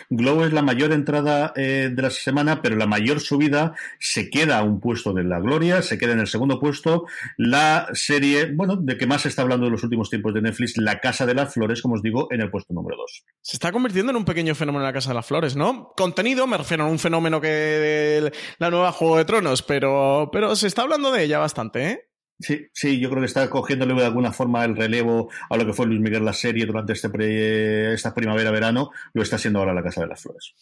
[0.09, 4.59] Glow es la mayor entrada eh, de la semana, pero la mayor subida se queda
[4.59, 7.05] a un puesto de la gloria, se queda en el segundo puesto.
[7.37, 10.77] La serie, bueno, de que más se está hablando en los últimos tiempos de Netflix,
[10.77, 13.25] La Casa de las Flores, como os digo, en el puesto número 2.
[13.41, 15.93] Se está convirtiendo en un pequeño fenómeno La Casa de las Flores, ¿no?
[15.95, 20.67] Contenido, me refiero a un fenómeno que la nueva Juego de Tronos, pero, pero se
[20.67, 22.10] está hablando de ella bastante, ¿eh?
[22.41, 25.73] Sí, sí, yo creo que está cogiéndole de alguna forma el relevo a lo que
[25.73, 29.83] fue Luis Miguel la serie durante este pre, esta primavera-verano, lo está haciendo ahora la
[29.83, 30.53] Casa de las Flores.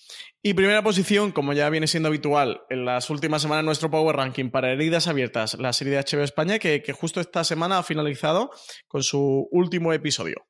[0.41, 4.49] Y primera posición, como ya viene siendo habitual en las últimas semanas nuestro Power Ranking
[4.49, 8.51] para Heridas Abiertas, la serie de HBO España, que, que justo esta semana ha finalizado
[8.87, 10.48] con su último episodio.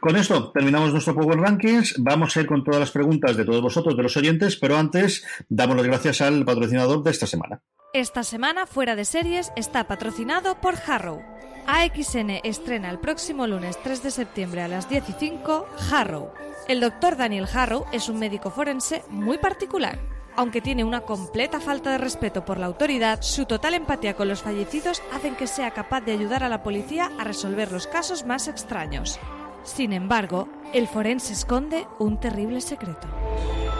[0.00, 1.96] Con esto terminamos nuestro Power Rankings.
[1.98, 5.24] Vamos a ir con todas las preguntas de todos vosotros, de los oyentes, pero antes
[5.48, 7.62] damos las gracias al patrocinador de esta semana.
[7.92, 11.22] Esta semana Fuera de Series está patrocinado por Harrow.
[11.66, 16.32] AXN estrena el próximo lunes 3 de septiembre a las 10 y 5 Harrow.
[16.68, 19.98] El doctor Daniel Harrow es un médico forense muy particular.
[20.36, 24.42] Aunque tiene una completa falta de respeto por la autoridad, su total empatía con los
[24.42, 28.48] fallecidos hacen que sea capaz de ayudar a la policía a resolver los casos más
[28.48, 29.20] extraños.
[29.64, 33.08] Sin embargo, el forense esconde un terrible secreto.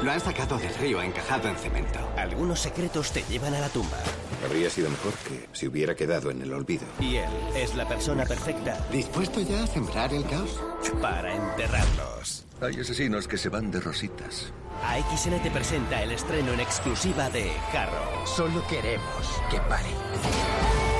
[0.02, 1.98] Lo han sacado del río encajado en cemento.
[2.16, 3.98] Algunos secretos te llevan a la tumba.
[4.44, 6.84] Habría sido mejor que se hubiera quedado en el olvido.
[7.00, 8.78] Y él es la persona perfecta.
[8.90, 10.60] ¿Dispuesto ya a sembrar el caos?
[11.00, 12.44] Para enterrarlos.
[12.60, 14.52] Hay asesinos que se van de rositas.
[14.82, 18.26] AXN te presenta el estreno en exclusiva de Harrow.
[18.26, 19.90] Solo queremos que pare.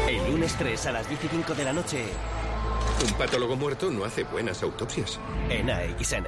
[0.09, 2.05] El lunes 3 a las 15 de la noche.
[3.03, 5.19] Un patólogo muerto no hace buenas autopsias.
[5.51, 6.27] En AXN.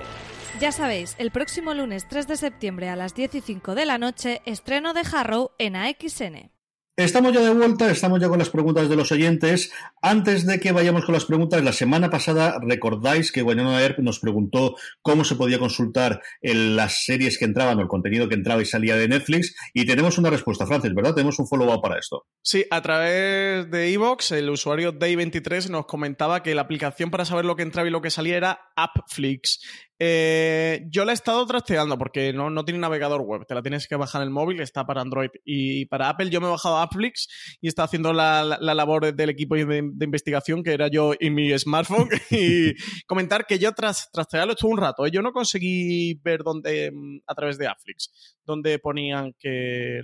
[0.60, 3.98] Ya sabéis, el próximo lunes 3 de septiembre a las 10 y 5 de la
[3.98, 6.55] noche, estreno de Harrow en AXN.
[6.99, 9.70] Estamos ya de vuelta, estamos ya con las preguntas de los oyentes.
[10.01, 14.18] Antes de que vayamos con las preguntas, la semana pasada recordáis que Guayana Earp nos
[14.18, 18.64] preguntó cómo se podía consultar las series que entraban o el contenido que entraba y
[18.64, 21.14] salía de Netflix y tenemos una respuesta, Francis, ¿verdad?
[21.14, 22.24] Tenemos un follow-up para esto.
[22.40, 27.44] Sí, a través de Evox, el usuario Day23 nos comentaba que la aplicación para saber
[27.44, 29.61] lo que entraba y lo que salía era AppFlix.
[29.99, 33.88] Eh, yo la he estado trasteando porque no, no, tiene navegador web, te la tienes
[33.88, 36.28] que bajar en el móvil, está para Android y para Apple.
[36.28, 37.28] Yo me he bajado Appflix
[37.62, 41.59] y está haciendo la, la, labor del equipo de, investigación que era yo en mi
[41.59, 42.74] smartphone y
[43.07, 45.07] comentar que yo tras trastearlo estuve un rato.
[45.07, 45.11] ¿eh?
[45.11, 46.92] Yo no conseguí ver dónde
[47.26, 50.03] a través de Appflix, donde ponían que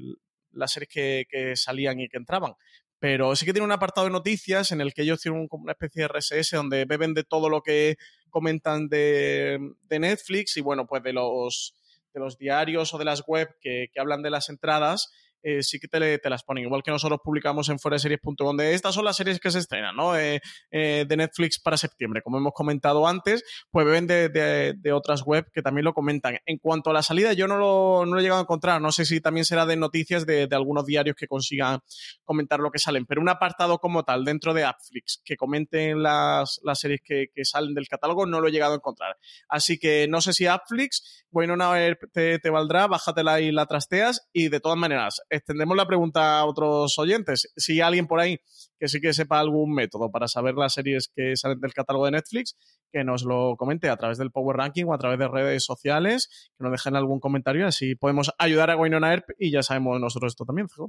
[0.53, 2.55] las series que, que salían y que entraban
[3.03, 6.03] pero sí que tiene un apartado de noticias en el que ellos tienen una especie
[6.03, 7.97] de RSS donde beben de todo lo que
[8.33, 11.77] comentan de, de Netflix y bueno, pues de los,
[12.13, 15.13] de los diarios o de las web que, que hablan de las entradas
[15.43, 16.65] eh, sí que te, te, las ponen.
[16.65, 20.17] Igual que nosotros publicamos en foreseries.com de estas son las series que se estrenan, ¿no?
[20.17, 20.41] Eh,
[20.71, 22.23] eh, de Netflix para septiembre.
[22.23, 26.39] Como hemos comentado antes, pues ven de, de, de, otras web que también lo comentan.
[26.47, 28.81] En cuanto a la salida, yo no lo, no lo he llegado a encontrar.
[28.81, 31.81] No sé si también será de noticias de, algunos diarios que consigan
[32.25, 33.07] comentar lo que salen.
[33.07, 37.45] Pero un apartado como tal dentro de Appflix que comenten las, las series que, que,
[37.45, 39.17] salen del catálogo no lo he llegado a encontrar.
[39.49, 43.67] Así que no sé si Appflix, bueno, una vez te, te valdrá, bájatela y la
[43.67, 44.29] trasteas.
[44.33, 47.53] Y de todas maneras, extendemos la pregunta a otros oyentes.
[47.57, 48.39] Si hay alguien por ahí
[48.79, 52.13] que sí que sepa algún método para saber las series que salen del catálogo de
[52.13, 52.57] Netflix,
[52.93, 56.51] que nos lo comente a través del Power Ranking o a través de redes sociales,
[56.59, 60.33] que nos dejen algún comentario, así podemos ayudar a Wynonna Earp y ya sabemos nosotros
[60.33, 60.85] esto también, CJ.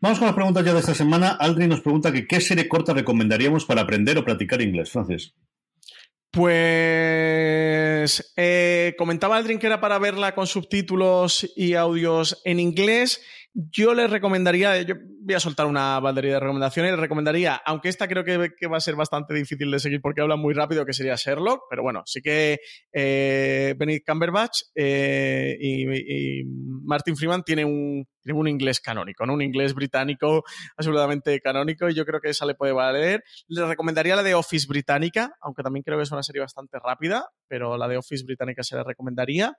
[0.00, 1.30] Vamos con las preguntas ya de esta semana.
[1.30, 5.34] Aldrin nos pregunta que qué serie corta recomendaríamos para aprender o practicar inglés, Francis.
[6.34, 13.20] Pues eh, comentaba Aldrin que era para verla con subtítulos y audios en inglés
[13.54, 18.08] yo les recomendaría, yo voy a soltar una baldería de recomendaciones, les recomendaría, aunque esta
[18.08, 21.14] creo que, va a ser bastante difícil de seguir porque habla muy rápido, que sería
[21.14, 22.58] Sherlock, pero bueno, sí que
[22.92, 26.42] eh, Benedict Cumberbatch eh, y,
[26.84, 29.34] Martin Freeman tienen un, un inglés canónico, ¿no?
[29.34, 30.42] un inglés británico
[30.76, 33.22] absolutamente canónico y yo creo que esa le puede valer.
[33.46, 37.28] Les recomendaría la de Office británica, aunque también creo que es una serie bastante rápida,
[37.46, 39.56] pero la de Office británica se la recomendaría.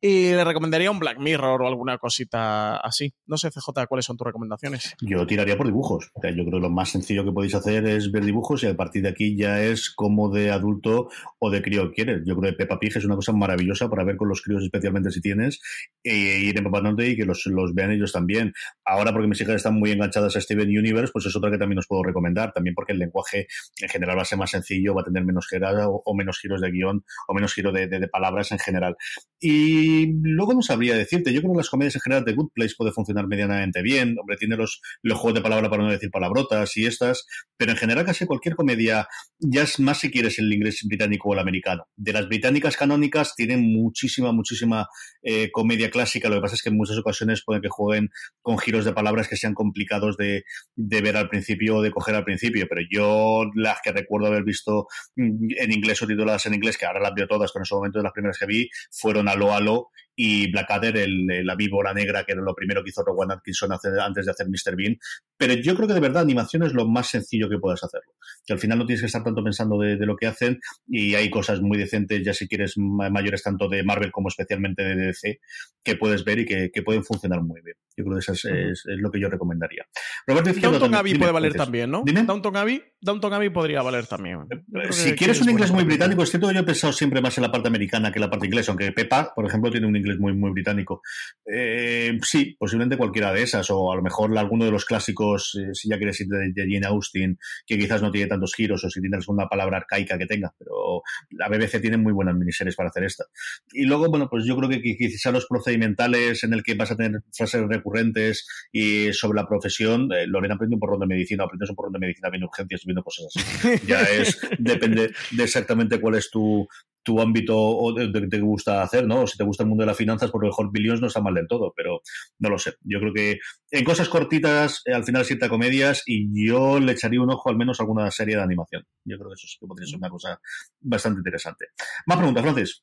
[0.00, 3.12] Y le recomendaría un Black Mirror o alguna cosita así.
[3.28, 4.94] No sé, CJ, ¿cuáles son tus recomendaciones?
[5.02, 6.10] Yo tiraría por dibujos.
[6.22, 9.02] yo creo que lo más sencillo que podéis hacer es ver dibujos y a partir
[9.02, 12.22] de aquí ya es como de adulto o de crío quieres.
[12.24, 15.10] Yo creo que Peppa Pig es una cosa maravillosa para ver con los críos, especialmente
[15.10, 15.60] si tienes,
[16.02, 18.54] e ir empapándote y que los, los vean ellos también.
[18.82, 21.80] Ahora, porque mis hijas están muy enganchadas a Steven Universe, pues es otra que también
[21.80, 22.52] os puedo recomendar.
[22.52, 23.46] También porque el lenguaje
[23.82, 25.46] en general va a ser más sencillo, va a tener menos
[25.86, 28.96] o, o menos giros de guion o menos giro de, de, de palabras en general.
[29.38, 32.74] Y luego no sabría decirte, yo creo que las comedias en general de Good Place
[32.76, 36.76] puede funcionar medianamente bien, hombre, tiene los, los juegos de palabra para no decir palabrotas
[36.76, 39.08] y estas, pero en general casi cualquier comedia,
[39.38, 41.86] ya es más si quieres el inglés británico o el americano.
[41.96, 44.88] De las británicas canónicas tienen muchísima, muchísima
[45.22, 48.10] eh, comedia clásica, lo que pasa es que en muchas ocasiones pueden que jueguen
[48.42, 50.44] con giros de palabras que sean complicados de,
[50.76, 54.44] de ver al principio o de coger al principio, pero yo las que recuerdo haber
[54.44, 57.74] visto en inglés o tituladas en inglés, que ahora las veo todas, pero en ese
[57.74, 59.88] momento de las primeras que vi, fueron Alo Alo
[60.20, 64.26] y Blackadder, el, la víbora negra, que era lo primero que hizo Rowan Atkinson antes
[64.26, 64.74] de hacer Mr.
[64.74, 64.98] Bean.
[65.36, 68.14] Pero yo creo que de verdad animación es lo más sencillo que puedas hacerlo.
[68.44, 70.58] Que al final no tienes que estar tanto pensando de, de lo que hacen
[70.88, 74.96] y hay cosas muy decentes, ya si quieres mayores tanto de Marvel como especialmente de
[74.96, 75.38] DC,
[75.84, 77.76] que puedes ver y que, que pueden funcionar muy bien.
[77.96, 79.84] Yo creo que eso es, es, es lo que yo recomendaría.
[80.26, 82.02] Roberto Downton Abbey puede valer también, ¿no?
[82.04, 82.24] ¿Dime?
[82.24, 84.46] Downton Abbey, Downton Abbey podría valer también.
[84.90, 87.42] Si quieres un inglés muy británico, es cierto que yo he pensado siempre más en
[87.42, 90.07] la parte americana que en la parte inglesa, aunque Pepa, por ejemplo, tiene un inglés
[90.18, 91.02] muy, muy británico.
[91.44, 95.74] Eh, sí, posiblemente cualquiera de esas, o a lo mejor alguno de los clásicos, eh,
[95.74, 98.90] si ya quieres ir de, de, Jane Austen, que quizás no tiene tantos giros, o
[98.90, 102.90] si tienes una palabra arcaica que tenga, pero la BBC tiene muy buenas miniseries para
[102.90, 103.24] hacer esta.
[103.72, 106.96] Y luego, bueno, pues yo creo que quizás los procedimentales en el que vas a
[106.96, 111.44] tener frases recurrentes y sobre la profesión, eh, lo ven aprendiendo un porrón de medicina,
[111.44, 113.86] aprendes un porrón de medicina viendo urgencias, viendo cosas así.
[113.86, 116.66] ya es, depende de exactamente cuál es tu,
[117.08, 119.22] tu ámbito o de, de, te gusta hacer, ¿no?
[119.22, 121.22] O si te gusta el mundo de las finanzas, por lo mejor Billions no está
[121.22, 122.02] mal del todo, pero
[122.38, 122.74] no lo sé.
[122.82, 123.38] Yo creo que
[123.70, 127.56] en cosas cortitas, eh, al final sienta comedias y yo le echaría un ojo al
[127.56, 128.84] menos a alguna serie de animación.
[129.06, 130.38] Yo creo que eso sí que podría ser una cosa
[130.80, 131.68] bastante interesante.
[132.06, 132.82] Más preguntas, Francis.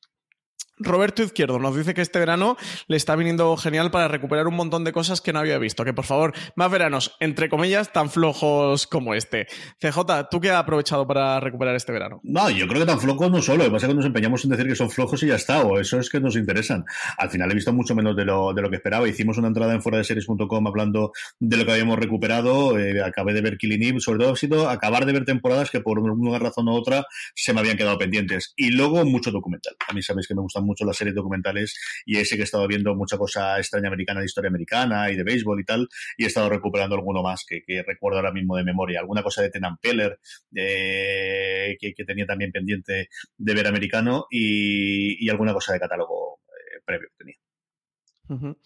[0.78, 2.56] Roberto Izquierdo nos dice que este verano
[2.86, 5.84] le está viniendo genial para recuperar un montón de cosas que no había visto.
[5.84, 9.46] Que por favor, más veranos, entre comillas, tan flojos como este.
[9.80, 12.20] CJ, ¿tú qué has aprovechado para recuperar este verano?
[12.22, 13.58] No, yo creo que tan flojos no solo.
[13.58, 15.62] Lo que pasa es que nos empeñamos en decir que son flojos y ya está,
[15.62, 16.84] o eso es que nos interesan.
[17.16, 19.08] Al final he visto mucho menos de lo, de lo que esperaba.
[19.08, 22.78] Hicimos una entrada en fuera de series.com hablando de lo que habíamos recuperado.
[22.78, 25.80] Eh, acabé de ver Killing Eve, sobre todo ha sido acabar de ver temporadas que
[25.80, 28.52] por una razón u otra se me habían quedado pendientes.
[28.56, 29.74] Y luego mucho documental.
[29.88, 32.66] A mí sabéis que me gustan mucho las series documentales y ese que he estado
[32.66, 36.26] viendo mucha cosa extraña americana de historia americana y de béisbol y tal, y he
[36.26, 39.00] estado recuperando alguno más que, recuerdo ahora mismo de memoria.
[39.00, 40.18] Alguna cosa de Tenan Peller
[40.52, 47.24] que, tenía también pendiente de ver americano y, alguna cosa de catálogo eh, previo que
[47.24, 48.56] tenía.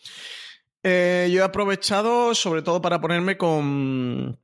[0.83, 4.39] Eh, yo he aprovechado sobre todo para ponerme con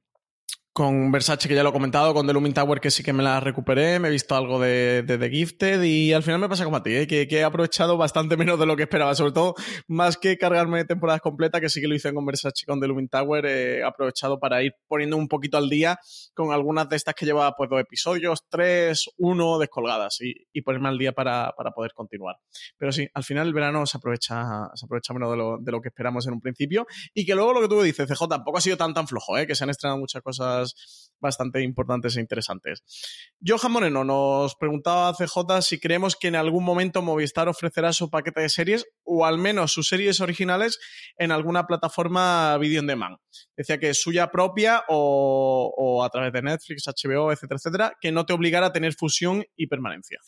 [0.76, 3.22] con Versace, que ya lo he comentado, con The Looming Tower, que sí que me
[3.22, 6.76] la recuperé, me he visto algo de, The Gifted y al final me pasa como
[6.76, 7.06] a ti, ¿eh?
[7.06, 9.54] que, he aprovechado bastante menos de lo que esperaba, sobre todo
[9.88, 12.88] más que cargarme de temporadas completas, que sí que lo hice con Versace con The
[12.88, 15.98] Looming Tower, he aprovechado para ir poniendo un poquito al día
[16.34, 20.98] con algunas de estas que llevaba pues dos episodios, tres, uno, descolgadas y, ponerme al
[20.98, 22.36] día para, poder continuar.
[22.76, 25.88] Pero sí, al final el verano se aprovecha, se menos de lo, de lo que
[25.88, 28.76] esperamos en un principio y que luego lo que tú dices, CJ, tampoco ha sido
[28.76, 29.46] tan tan flojo, ¿eh?
[29.46, 30.65] que se han estrenado muchas cosas
[31.20, 32.82] bastante importantes e interesantes.
[33.40, 38.10] Johan Moreno nos preguntaba a CJ si creemos que en algún momento Movistar ofrecerá su
[38.10, 40.78] paquete de series o al menos sus series originales
[41.16, 43.16] en alguna plataforma video on demand.
[43.56, 48.26] Decía que suya propia o, o a través de Netflix, HBO, etcétera, etcétera, que no
[48.26, 50.18] te obligara a tener fusión y permanencia.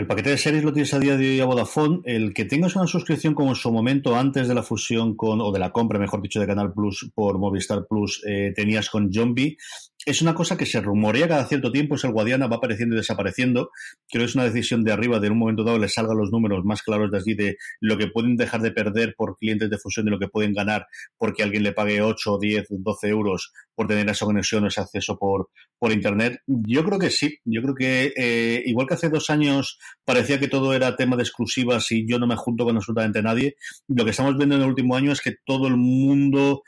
[0.00, 2.00] El paquete de series lo tienes a día de hoy a Vodafone.
[2.04, 5.52] El que tengas una suscripción como en su momento antes de la fusión con, o
[5.52, 9.58] de la compra, mejor dicho, de Canal Plus por Movistar Plus, eh, tenías con Zombie,
[10.06, 12.98] es una cosa que se rumorea cada cierto tiempo, es el Guadiana, va apareciendo y
[12.98, 13.70] desapareciendo.
[14.08, 16.64] Creo que es una decisión de arriba, de un momento dado les salgan los números
[16.64, 20.08] más claros de allí de lo que pueden dejar de perder por clientes de fusión
[20.08, 20.86] y lo que pueden ganar
[21.18, 25.18] porque alguien le pague 8, 10, 12 euros por tener esa conexión o ese acceso
[25.18, 25.48] por,
[25.78, 26.40] por Internet.
[26.46, 30.48] Yo creo que sí, yo creo que eh, igual que hace dos años parecía que
[30.48, 33.56] todo era tema de exclusivas y yo no me junto con absolutamente nadie,
[33.88, 36.62] lo que estamos viendo en el último año es que todo el mundo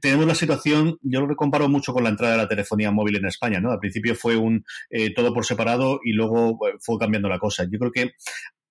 [0.00, 3.26] tenemos la situación, yo lo comparo mucho con la entrada de la telefonía móvil en
[3.26, 3.70] España, ¿no?
[3.70, 7.64] Al principio fue un eh, todo por separado y luego eh, fue cambiando la cosa.
[7.70, 8.12] Yo creo que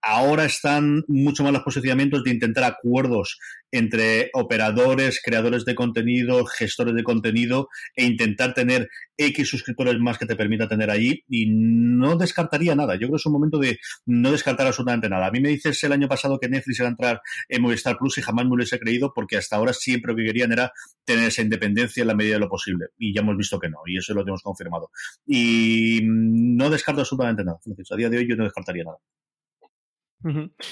[0.03, 3.39] ahora están mucho más los posicionamientos de intentar acuerdos
[3.71, 10.25] entre operadores, creadores de contenido, gestores de contenido e intentar tener X suscriptores más que
[10.25, 12.95] te permita tener allí y no descartaría nada.
[12.95, 15.27] Yo creo que es un momento de no descartar absolutamente nada.
[15.27, 18.17] A mí me dices el año pasado que Netflix iba a entrar en Movistar Plus
[18.17, 20.71] y jamás me lo hubiese creído porque hasta ahora siempre lo que querían era
[21.05, 23.79] tener esa independencia en la medida de lo posible y ya hemos visto que no
[23.85, 24.91] y eso lo tenemos confirmado.
[25.25, 27.57] Y no descarto absolutamente nada.
[27.91, 28.97] A día de hoy yo no descartaría nada.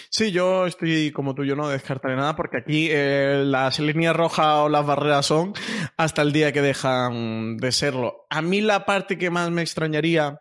[0.09, 4.59] Sí, yo estoy como tú, yo no descartaré nada porque aquí eh, las líneas rojas
[4.59, 5.53] o las barreras son
[5.97, 8.25] hasta el día que dejan de serlo.
[8.29, 10.40] A mí la parte que más me extrañaría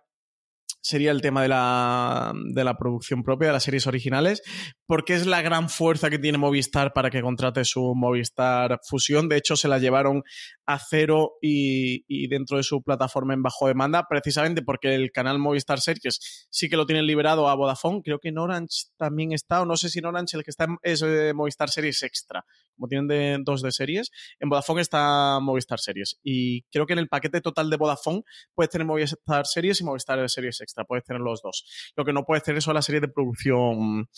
[0.82, 4.42] sería el tema de la, de la, producción propia, de las series originales,
[4.86, 9.28] porque es la gran fuerza que tiene Movistar para que contrate su Movistar Fusión.
[9.28, 10.22] De hecho, se la llevaron
[10.66, 15.38] a cero y, y, dentro de su plataforma en bajo demanda, precisamente porque el canal
[15.38, 18.02] Movistar Series sí que lo tienen liberado a Vodafone.
[18.02, 20.66] Creo que en Orange también está, o no sé si en Orange el que está
[20.82, 22.44] es eh, Movistar Series Extra,
[22.76, 24.10] como tienen de, dos de series.
[24.38, 28.22] En Vodafone está Movistar Series y creo que en el paquete total de Vodafone
[28.54, 31.64] puedes tener Movistar Series y Movistar Series Extra, puedes tener los dos.
[31.96, 34.08] Lo que no puedes tener son las series de producción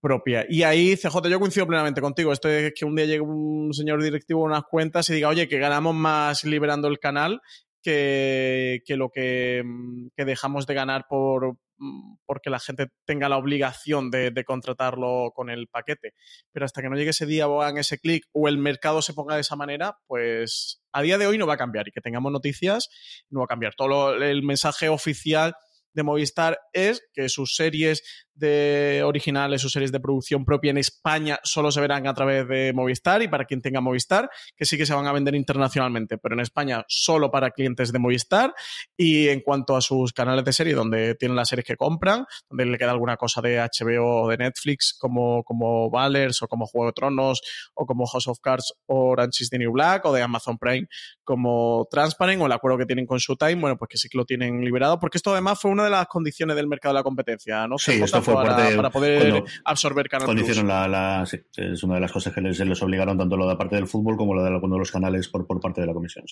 [0.00, 0.46] propia.
[0.48, 2.32] Y ahí, CJ, yo coincido plenamente contigo.
[2.32, 5.48] Esto es que un día llegue un señor directivo a unas cuentas y diga, oye,
[5.48, 7.40] que ganamos más liberando el canal
[7.82, 13.28] que, que lo que, mm, que, dejamos de ganar por mm, porque la gente tenga
[13.28, 16.14] la obligación de, de, contratarlo con el paquete.
[16.52, 19.14] Pero hasta que no llegue ese día o hagan ese clic o el mercado se
[19.14, 21.88] ponga de esa manera, pues a día de hoy no va a cambiar.
[21.88, 22.88] Y que tengamos noticias,
[23.30, 23.74] no va a cambiar.
[23.74, 25.54] Todo el mensaje oficial
[25.98, 28.02] de Movistar es que sus series
[28.38, 32.72] de originales o series de producción propia en España solo se verán a través de
[32.72, 36.34] Movistar y para quien tenga Movistar, que sí que se van a vender internacionalmente, pero
[36.34, 38.54] en España solo para clientes de Movistar.
[38.96, 42.66] Y en cuanto a sus canales de serie, donde tienen las series que compran, donde
[42.66, 46.86] le queda alguna cosa de HBO o de Netflix, como, como Valers o como Juego
[46.86, 47.40] de Tronos
[47.74, 50.86] o como House of Cards o Orange is the New Black o de Amazon Prime
[51.24, 54.24] como Transparent o el acuerdo que tienen con Showtime, bueno, pues que sí que lo
[54.24, 57.68] tienen liberado, porque esto además fue una de las condiciones del mercado de la competencia,
[57.68, 57.76] ¿no?
[57.76, 60.26] Sí, esto para, poder absorber canales.
[60.26, 63.52] Cuando hicieron la, es una de las cosas que les, les, obligaron tanto lo de
[63.52, 65.86] la parte del fútbol como lo de algunos de los canales por, por parte de
[65.86, 66.24] la comisión.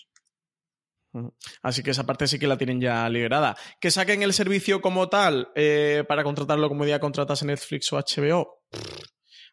[1.62, 3.56] Así que esa parte sí que la tienen ya liberada.
[3.80, 7.98] Que saquen el servicio como tal eh, para contratarlo como día contratas en Netflix o
[7.98, 8.62] HBO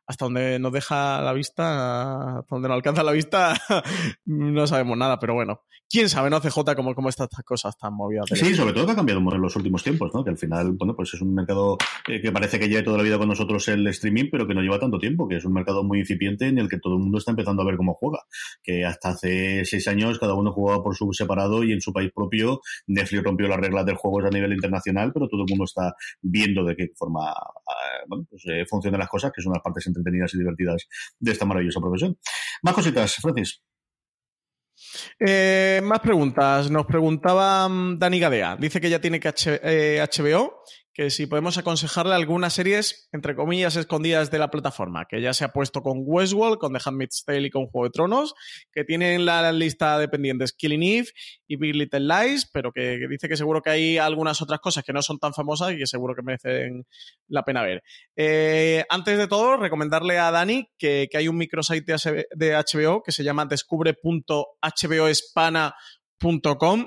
[0.05, 3.53] hasta donde nos deja la vista, hasta donde nos alcanza la vista,
[4.25, 5.61] no sabemos nada, pero bueno,
[5.93, 6.41] quién sabe, ¿no?
[6.41, 8.25] CJ, cómo, cómo están estas cosas tan movidas.
[8.33, 10.23] Sí, sobre todo que ha cambiado en los últimos tiempos, ¿no?
[10.23, 11.77] Que al final, bueno, pues es un mercado
[12.07, 14.61] eh, que parece que lleva toda la vida con nosotros el streaming, pero que no
[14.61, 17.19] lleva tanto tiempo, que es un mercado muy incipiente en el que todo el mundo
[17.19, 18.23] está empezando a ver cómo juega.
[18.63, 22.11] Que hasta hace seis años cada uno jugaba por su separado y en su país
[22.13, 25.93] propio Netflix rompió las reglas del juego a nivel internacional, pero todo el mundo está
[26.21, 29.85] viendo de qué forma ah, bueno, pues, eh, funcionan las cosas, que son las partes
[29.97, 30.87] entretenidas y divertidas
[31.19, 32.17] de esta maravillosa profesión.
[32.61, 33.61] Más cositas, Francis.
[35.19, 36.69] Eh, más preguntas.
[36.69, 38.57] Nos preguntaba mm, Dani Gadea.
[38.57, 40.63] Dice que ya tiene que HBO
[40.93, 45.43] que si podemos aconsejarle algunas series, entre comillas, escondidas de la plataforma, que ya se
[45.43, 48.35] ha puesto con Westworld, con The Handmaid's Tale y con Juego de Tronos,
[48.71, 51.07] que tienen la lista de pendientes Killing Eve
[51.47, 54.93] y Big Little Lies, pero que, dice que seguro que hay algunas otras cosas que
[54.93, 56.85] no son tan famosas y que seguro que merecen
[57.27, 57.81] la pena ver.
[58.15, 61.95] Eh, antes de todo, recomendarle a Dani que, que hay un microsite
[62.35, 65.73] de HBO que se llama descubre.hboespana.com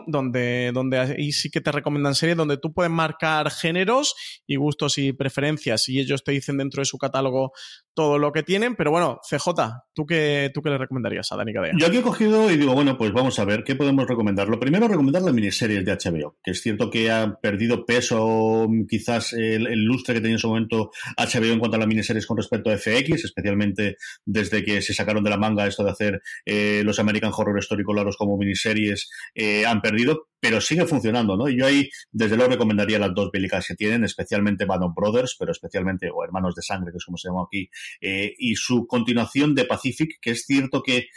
[0.07, 4.15] Donde, donde ahí sí que te recomiendan series donde tú puedes marcar géneros
[4.47, 5.89] y gustos y preferencias.
[5.89, 7.53] Y ellos te dicen dentro de su catálogo
[7.97, 9.49] todo lo que tienen, pero bueno, CJ,
[9.95, 11.73] ¿tú qué, tú qué le recomendarías a Dani Cadea?
[11.79, 14.49] Yo aquí he cogido y digo, bueno, pues vamos a ver qué podemos recomendar.
[14.49, 19.33] Lo primero, recomendar las miniseries de HBO, que es cierto que ha perdido peso quizás
[19.33, 22.71] el, lustre que tenía en su momento HBO en cuanto a las miniseries con respecto
[22.71, 26.99] a FX, especialmente desde que se sacaron de la manga esto de hacer eh, los
[26.99, 31.49] American Horror Story como miniseries eh, han perdido, pero sigue funcionando, ¿no?
[31.49, 36.09] yo ahí, desde luego, recomendaría las dos bélicas que tienen, especialmente Band Brothers, pero especialmente,
[36.09, 37.69] o Hermanos de Sangre, que es como se llama aquí,
[38.01, 41.09] eh, y su continuación de Pacific, que es cierto que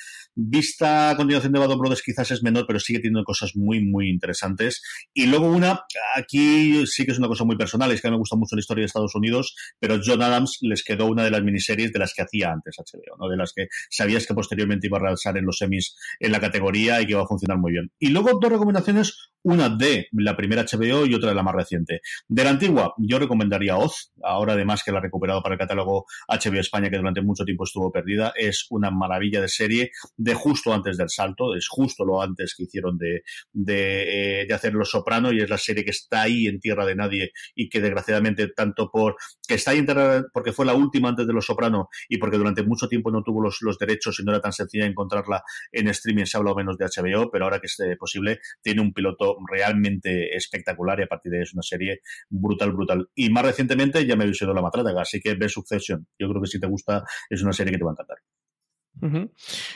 [0.42, 4.10] Vista a continuación de Bad Brothers quizás es menor, pero sigue teniendo cosas muy, muy
[4.10, 4.82] interesantes.
[5.14, 5.82] Y luego una,
[6.16, 8.56] aquí sí que es una cosa muy personal, es que a mí me gusta mucho
[8.56, 12.00] la historia de Estados Unidos, pero John Adams les quedó una de las miniseries de
[12.00, 13.28] las que hacía antes HBO, ¿no?
[13.28, 17.02] de las que sabías que posteriormente iba a realzar en los semis en la categoría
[17.02, 17.92] y que iba a funcionar muy bien.
[18.00, 22.00] Y luego dos recomendaciones, una de la primera HBO y otra de la más reciente.
[22.30, 26.06] De la antigua, yo recomendaría Oz, ahora además que la ha recuperado para el catálogo
[26.30, 28.32] HBO España, que durante mucho tiempo estuvo perdida.
[28.38, 29.92] Es una maravilla de serie
[30.34, 33.24] justo antes del salto, es justo lo antes que hicieron de,
[33.54, 36.96] de, eh, hacer Los Soprano y es la serie que está ahí en tierra de
[36.96, 39.16] nadie y que desgraciadamente tanto por
[39.48, 42.38] que está ahí en tierra porque fue la última antes de Los Soprano y porque
[42.38, 45.88] durante mucho tiempo no tuvo los, los derechos y no era tan sencilla encontrarla en
[45.88, 49.38] streaming, se ha hablado menos de HBO, pero ahora que es posible, tiene un piloto
[49.50, 53.10] realmente espectacular y a partir de ahí es una serie brutal, brutal.
[53.16, 56.08] Y más recientemente ya me visto la matraga, así que ve Succession.
[56.18, 58.18] Yo creo que si te gusta es una serie que te va a encantar.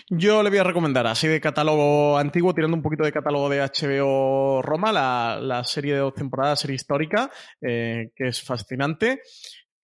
[0.10, 3.62] Yo le voy a recomendar así de catálogo antiguo, tirando un poquito de catálogo de
[3.62, 9.22] HBO Roma, la, serie de dos temporadas, serie histórica, eh, que es fascinante.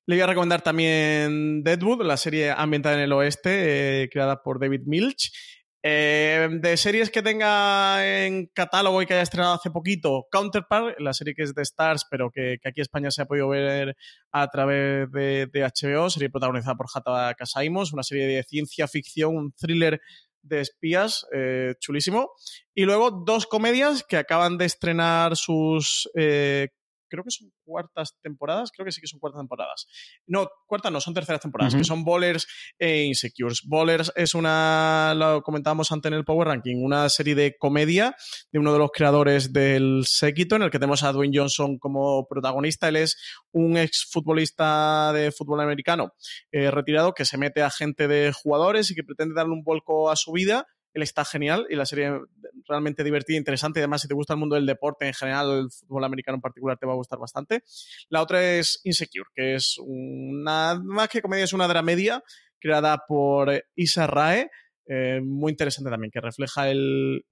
[0.06, 4.60] Le voy a recomendar también Deadwood, la serie ambientada en el oeste, eh, creada por
[4.60, 5.32] David Milch.
[5.82, 11.14] Eh, de series que tenga en catálogo y que haya estrenado hace poquito, Counterpart, la
[11.14, 13.96] serie que es de Stars, pero que, aquí en España se ha podido ver
[14.32, 19.54] a través de, HBO, serie protagonizada por Hata Kasaimos, una serie de ciencia ficción, un
[19.54, 20.02] thriller
[20.42, 22.32] de espías, eh, chulísimo.
[22.74, 26.70] Y luego dos comedias que acaban de estrenar sus eh,
[27.10, 29.88] creo que son cuartas temporadas, creo que sí que son cuartas temporadas.
[30.28, 32.48] No, cuartas no, son terceras temporadas, que son Bowlers
[32.78, 33.62] e Insecures.
[33.66, 38.16] Bowlers es una, lo comentábamos antes en el Power Ranking, una serie de comedia
[38.52, 42.28] de uno de los creadores del Séquito, en el que tenemos a Dwayne Johnson como
[42.28, 42.88] protagonista.
[42.88, 43.18] Él es
[43.52, 46.14] un exfutbolista de fútbol americano
[46.52, 50.10] eh, retirado que se mete a gente de jugadores y que pretende darle un vuelco
[50.10, 50.68] a su vida
[51.04, 52.20] está genial y la serie
[52.68, 53.80] realmente divertida, interesante.
[53.80, 56.42] Y además, si te gusta el mundo del deporte en general, el fútbol americano en
[56.42, 57.64] particular, te va a gustar bastante.
[58.10, 62.24] La otra es Insecure, que es una, más que comedia, es una dramedia
[62.60, 64.50] creada por Isa Rae.
[64.92, 67.24] Eh, muy interesante también, que refleja el,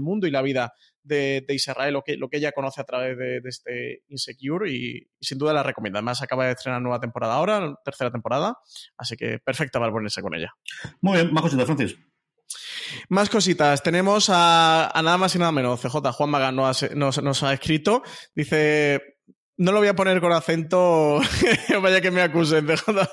[0.00, 0.72] mundo y la vida
[1.04, 5.06] de, de Israel, lo que, lo que ella conoce a través de, este Insecure y,
[5.20, 5.98] sin duda la recomiendo.
[5.98, 8.56] Además, acaba de estrenar nueva temporada ahora, tercera temporada,
[8.96, 10.52] así que perfecta para ponerse con ella.
[11.00, 11.96] Muy bien, más cositas, Francis.
[13.08, 13.82] Más cositas.
[13.82, 15.80] Tenemos a, nada más y nada menos.
[15.80, 18.02] CJ Juan Magán nos, ha escrito.
[18.34, 19.13] Dice.
[19.56, 21.20] No lo voy a poner con acento,
[21.82, 22.66] vaya que me acusen.
[22.66, 23.08] CJ.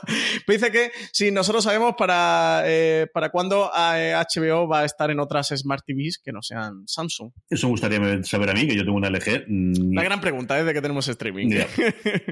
[0.47, 5.49] dice que si nosotros sabemos para, eh, para cuándo HBO va a estar en otras
[5.55, 7.31] Smart TVs que no sean Samsung.
[7.49, 9.45] Eso me gustaría saber a mí, que yo tengo una LG.
[9.47, 11.47] Mm, La gran pregunta es de que tenemos streaming.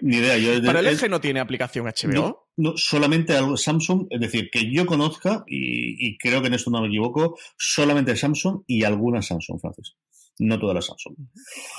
[0.01, 0.35] Ni idea.
[0.65, 2.49] ¿Para el LG no tiene aplicación HBO?
[2.59, 6.81] no, solamente algo Samsung, es decir, que yo conozca, y, creo que en esto no
[6.81, 9.95] me equivoco, solamente Samsung y algunas Samsung, Francis.
[10.39, 11.15] No todas las Samsung.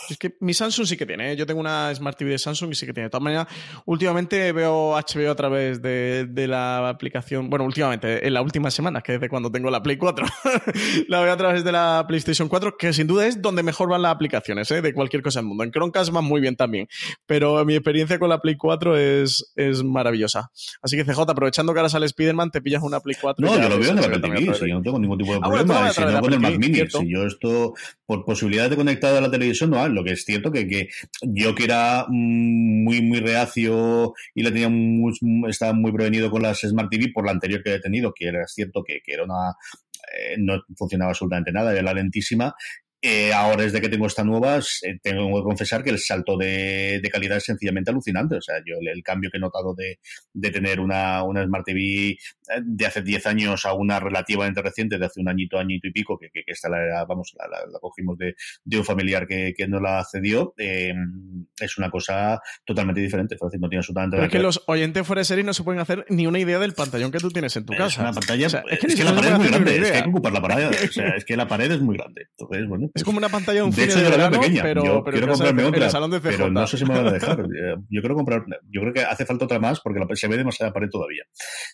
[0.08, 1.36] Es que mi Samsung sí que tiene, ¿eh?
[1.36, 3.06] yo tengo una Smart TV de Samsung y sí que tiene.
[3.06, 3.46] De todas maneras,
[3.86, 9.00] últimamente veo HBO a través de, de la aplicación, bueno, últimamente, en la última semana,
[9.00, 10.26] que es de cuando tengo la Play 4,
[11.08, 14.02] la veo a través de la PlayStation 4, que sin duda es donde mejor van
[14.02, 14.82] las aplicaciones, ¿eh?
[14.82, 15.64] de cualquier cosa del mundo.
[15.64, 16.86] En Chromecast van muy bien también,
[17.26, 20.50] pero mi experiencia con la Play 4 es, es maravillosa.
[20.82, 23.46] Así que CJ, aprovechando que ahora sale Spider-Man, te pillas una Play 4.
[23.46, 25.38] No, yo lo veo en la Apple TV, si yo no tengo ningún tipo de
[25.42, 25.92] Ah, problema.
[25.92, 27.72] si no con el Mac Mini, si yo esto,
[28.04, 30.88] por posibilidad de conectar a la televisión, no, lo que es cierto que, que
[31.22, 35.12] yo que era mm, muy, muy reacio y le tenía muy,
[35.48, 38.46] estaba muy prevenido con las Smart TV por la anterior que he tenido, que era
[38.46, 39.50] cierto que, que era una,
[40.12, 42.54] eh, no funcionaba absolutamente nada, era lentísima.
[43.02, 47.00] Eh, ahora desde que tengo esta nueva, eh, tengo que confesar que el salto de,
[47.02, 48.36] de calidad es sencillamente alucinante.
[48.36, 49.98] O sea, yo el, el cambio que he notado de,
[50.34, 52.16] de tener una, una Smart TV eh,
[52.62, 56.18] de hace 10 años a una relativamente reciente, de hace un añito, añito y pico,
[56.18, 58.34] que, que, que esta la, vamos, la, la, la cogimos de,
[58.64, 60.92] de, un familiar que, que nos la cedió, eh,
[61.58, 63.34] es una cosa totalmente diferente.
[63.34, 65.64] Es decir, no tiene absolutamente nada es que los oyentes fuera de serie no se
[65.64, 68.02] pueden hacer ni una idea del pantallón que tú tienes en tu Es casa.
[68.02, 70.08] una pantalla, O sea, es que, la pared es muy grande, es que hay que
[70.10, 72.26] ocupar la pared, o sea, es que la pared es muy grande.
[72.36, 74.26] Entonces, bueno, Es como una pantalla de un de cine hecho, de yo la veo
[74.28, 74.62] verano, pequeña.
[74.62, 77.06] pero, yo pero quiero comprarme otra, el salón de pero no sé si me van
[77.06, 77.40] a dejar.
[77.40, 80.36] Eh, Yo quiero comprar, yo creo que hace falta otra más porque la, se ve
[80.36, 81.22] demasiada pared todavía.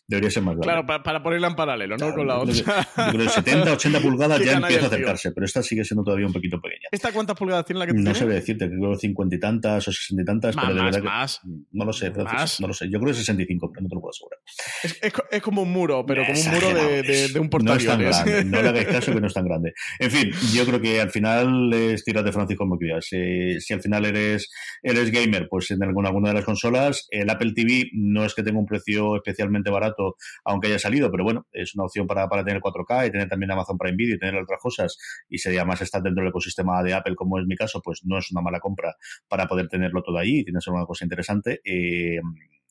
[0.07, 0.67] Debería ser más grande.
[0.67, 2.15] Claro, para, para ponerla en paralelo, ¿no?
[2.15, 2.55] Con la otra.
[2.55, 2.65] Yo
[3.13, 4.87] creo que 70, 80 pulgadas ya empieza a el tío.
[4.89, 6.89] acercarse, pero esta sigue siendo todavía un poquito pequeña.
[6.91, 9.89] ¿Esta cuántas pulgadas tiene la que tú No sabría decirte, creo que 50 y tantas
[9.89, 11.41] o 60 y tantas, Más, pero de más, verdad que más.
[11.73, 12.61] no lo sé, Francis, Más.
[12.61, 12.87] no lo sé.
[12.91, 14.39] Yo creo que 65, pero no te lo puedo asegurar.
[14.83, 17.75] Es, es es como un muro, pero como un muro de, de- de un No
[17.75, 19.73] es tan grande, no le hagáis caso que no es tan grande.
[19.99, 23.07] En fin, yo creo que al final es tirar de Francisco como quieras.
[23.09, 24.51] Si, si al final eres,
[24.83, 28.43] eres gamer, pues en alguna, alguna de las consolas, el Apple TV no es que
[28.43, 32.45] tenga un precio especialmente barato, aunque haya salido, pero bueno, es una opción para, para
[32.45, 34.99] tener 4K y tener también Amazon Prime Video y tener otras cosas,
[35.29, 38.19] y sería más estar dentro del ecosistema de Apple, como es mi caso, pues no
[38.19, 38.95] es una mala compra
[39.29, 41.61] para poder tenerlo todo ahí y tiene que ser una cosa interesante.
[41.65, 42.21] Eh,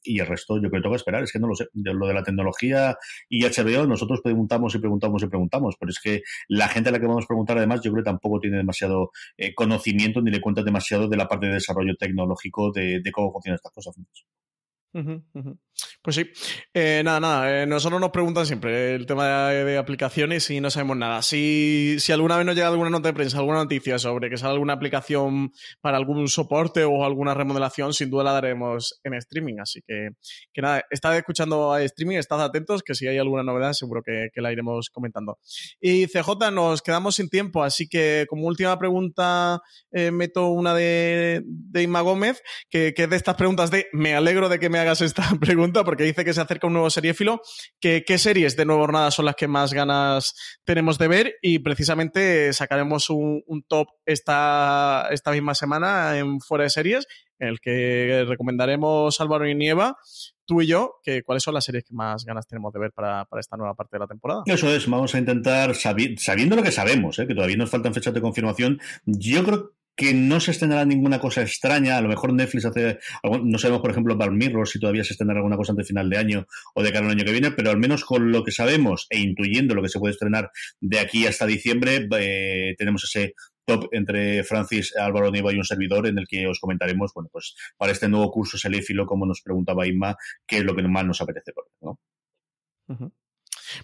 [0.06, 1.68] y el resto yo creo que tengo que esperar, es que no lo sé.
[1.74, 2.98] Lo de la tecnología
[3.30, 7.00] y HBO, nosotros preguntamos y preguntamos y preguntamos, pero es que la gente a la
[7.00, 10.42] que vamos a preguntar, además, yo creo que tampoco tiene demasiado eh, conocimiento ni le
[10.42, 13.96] cuenta demasiado de la parte de desarrollo tecnológico de, de cómo funcionan estas cosas.
[16.02, 16.26] Pues sí,
[16.74, 17.64] Eh, nada, nada.
[17.64, 21.22] eh, nosotros nos preguntan siempre el tema de, aplicaciones y no sabemos nada.
[21.22, 24.54] Si, si alguna vez nos llega alguna nota de prensa, alguna noticia sobre que sale
[24.54, 29.56] alguna aplicación para algún soporte o alguna remodelación, sin duda la daremos en streaming.
[29.60, 30.10] Así que,
[30.54, 34.30] que nada, estad escuchando a streaming, estad atentos, que si hay alguna novedad seguro que,
[34.34, 35.40] que la iremos comentando.
[35.82, 41.42] Y CJ, nos quedamos sin tiempo, así que como última pregunta eh, meto una de,
[41.46, 44.85] de Inma Gómez, que, que es de estas preguntas de me alegro de que me
[44.86, 47.42] hagas esta pregunta porque dice que se acerca un nuevo seriéfilo.
[47.80, 50.34] Que, ¿Qué series de Nueva Jornada son las que más ganas
[50.64, 51.36] tenemos de ver?
[51.42, 57.06] Y precisamente sacaremos un, top esta, esta misma semana en Fuera de Series,
[57.40, 59.98] en el que recomendaremos Álvaro y Nieva,
[60.46, 63.26] tú y yo, que cuáles son las series que más ganas tenemos de ver para,
[63.26, 64.44] para esta nueva parte de la temporada.
[64.46, 67.28] Eso es, vamos a intentar, sabi- sabiendo lo que sabemos, ¿eh?
[67.28, 71.42] que todavía nos faltan fechas de confirmación, yo creo que no se estrenará ninguna cosa
[71.42, 71.98] extraña.
[71.98, 73.00] A lo mejor Netflix hace.
[73.44, 76.10] No sabemos, por ejemplo, Black Mirror si todavía se estrenará alguna cosa antes de final
[76.10, 78.52] de año o de cara al año que viene, pero al menos con lo que
[78.52, 83.34] sabemos e intuyendo lo que se puede estrenar de aquí hasta diciembre, eh, tenemos ese
[83.66, 87.56] top entre Francis, Álvaro Nieva y un servidor en el que os comentaremos, bueno, pues
[87.78, 90.16] para este nuevo curso Seléfilo, como nos preguntaba Inma,
[90.46, 92.00] qué es lo que más nos apetece por ¿no?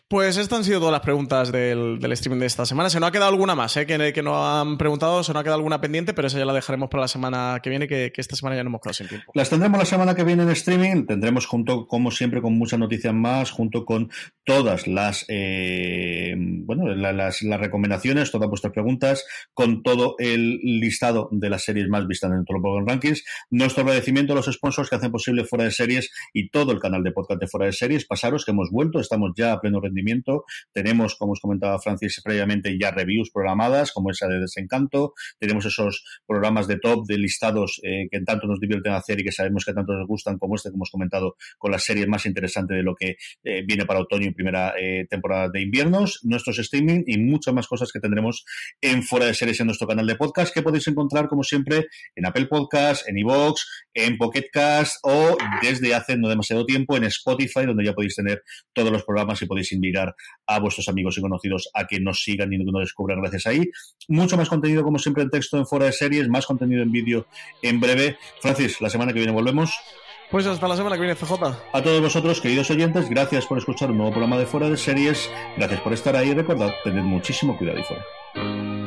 [0.07, 2.89] Pues estas han sido todas las preguntas del, streaming de esta semana.
[2.89, 3.85] Se nos ha quedado alguna más, ¿eh?
[3.85, 6.53] que, que nos han preguntado, se nos ha quedado alguna pendiente, pero esa ya la
[6.53, 9.07] dejaremos para la semana que viene, que, que esta semana ya no hemos quedado sin
[9.07, 9.31] tiempo.
[9.35, 11.05] Las tendremos la semana que viene en streaming.
[11.05, 14.11] Tendremos junto, como siempre, con muchas noticias más, junto con
[14.43, 21.49] todas las, eh, bueno, la- las, recomendaciones, todas vuestras preguntas, con todo el listado de
[21.49, 23.23] las series más vistas en todos los rankings.
[23.49, 27.03] Nuestro agradecimiento a los sponsors que hacen posible Fuera de Series y todo el canal
[27.03, 28.05] de podcast de Fuera de Series.
[28.05, 30.45] Pasaros que hemos vuelto, estamos ya a pleno rendimiento.
[30.73, 35.13] Tenemos, como os comentaba Francis previamente, ya reviews programadas, como esa de Desencanto.
[35.39, 39.31] Tenemos esos programas de top, de listados eh, que tanto nos divierten hacer y que
[39.31, 42.77] sabemos que tanto nos gustan, como este que hemos comentado, con las series más interesantes
[42.77, 47.17] de lo que eh, viene para otoño primera eh, temporada de inviernos, nuestros streaming y
[47.17, 48.45] muchas más cosas que tendremos
[48.81, 52.25] en Fuera de Series en nuestro canal de podcast, que podéis encontrar, como siempre, en
[52.25, 53.61] Apple Podcast, en iVoox,
[53.93, 58.43] en Pocket Cast o desde hace no demasiado tiempo en Spotify, donde ya podéis tener
[58.73, 60.15] todos los programas y podéis invitar
[60.47, 63.69] a vuestros amigos y conocidos a que nos sigan y nos descubran gracias ahí.
[64.07, 67.27] Mucho más contenido, como siempre, en texto en Fuera de Series, más contenido en vídeo
[67.61, 68.17] en breve.
[68.41, 69.71] Francis, la semana que viene volvemos.
[70.31, 71.33] Pues hasta la semana que viene, CJ.
[71.73, 75.29] A todos vosotros, queridos oyentes, gracias por escuchar un nuevo programa de Fuera de Series.
[75.57, 78.80] Gracias por estar ahí y recordad, tened muchísimo cuidado y fuera.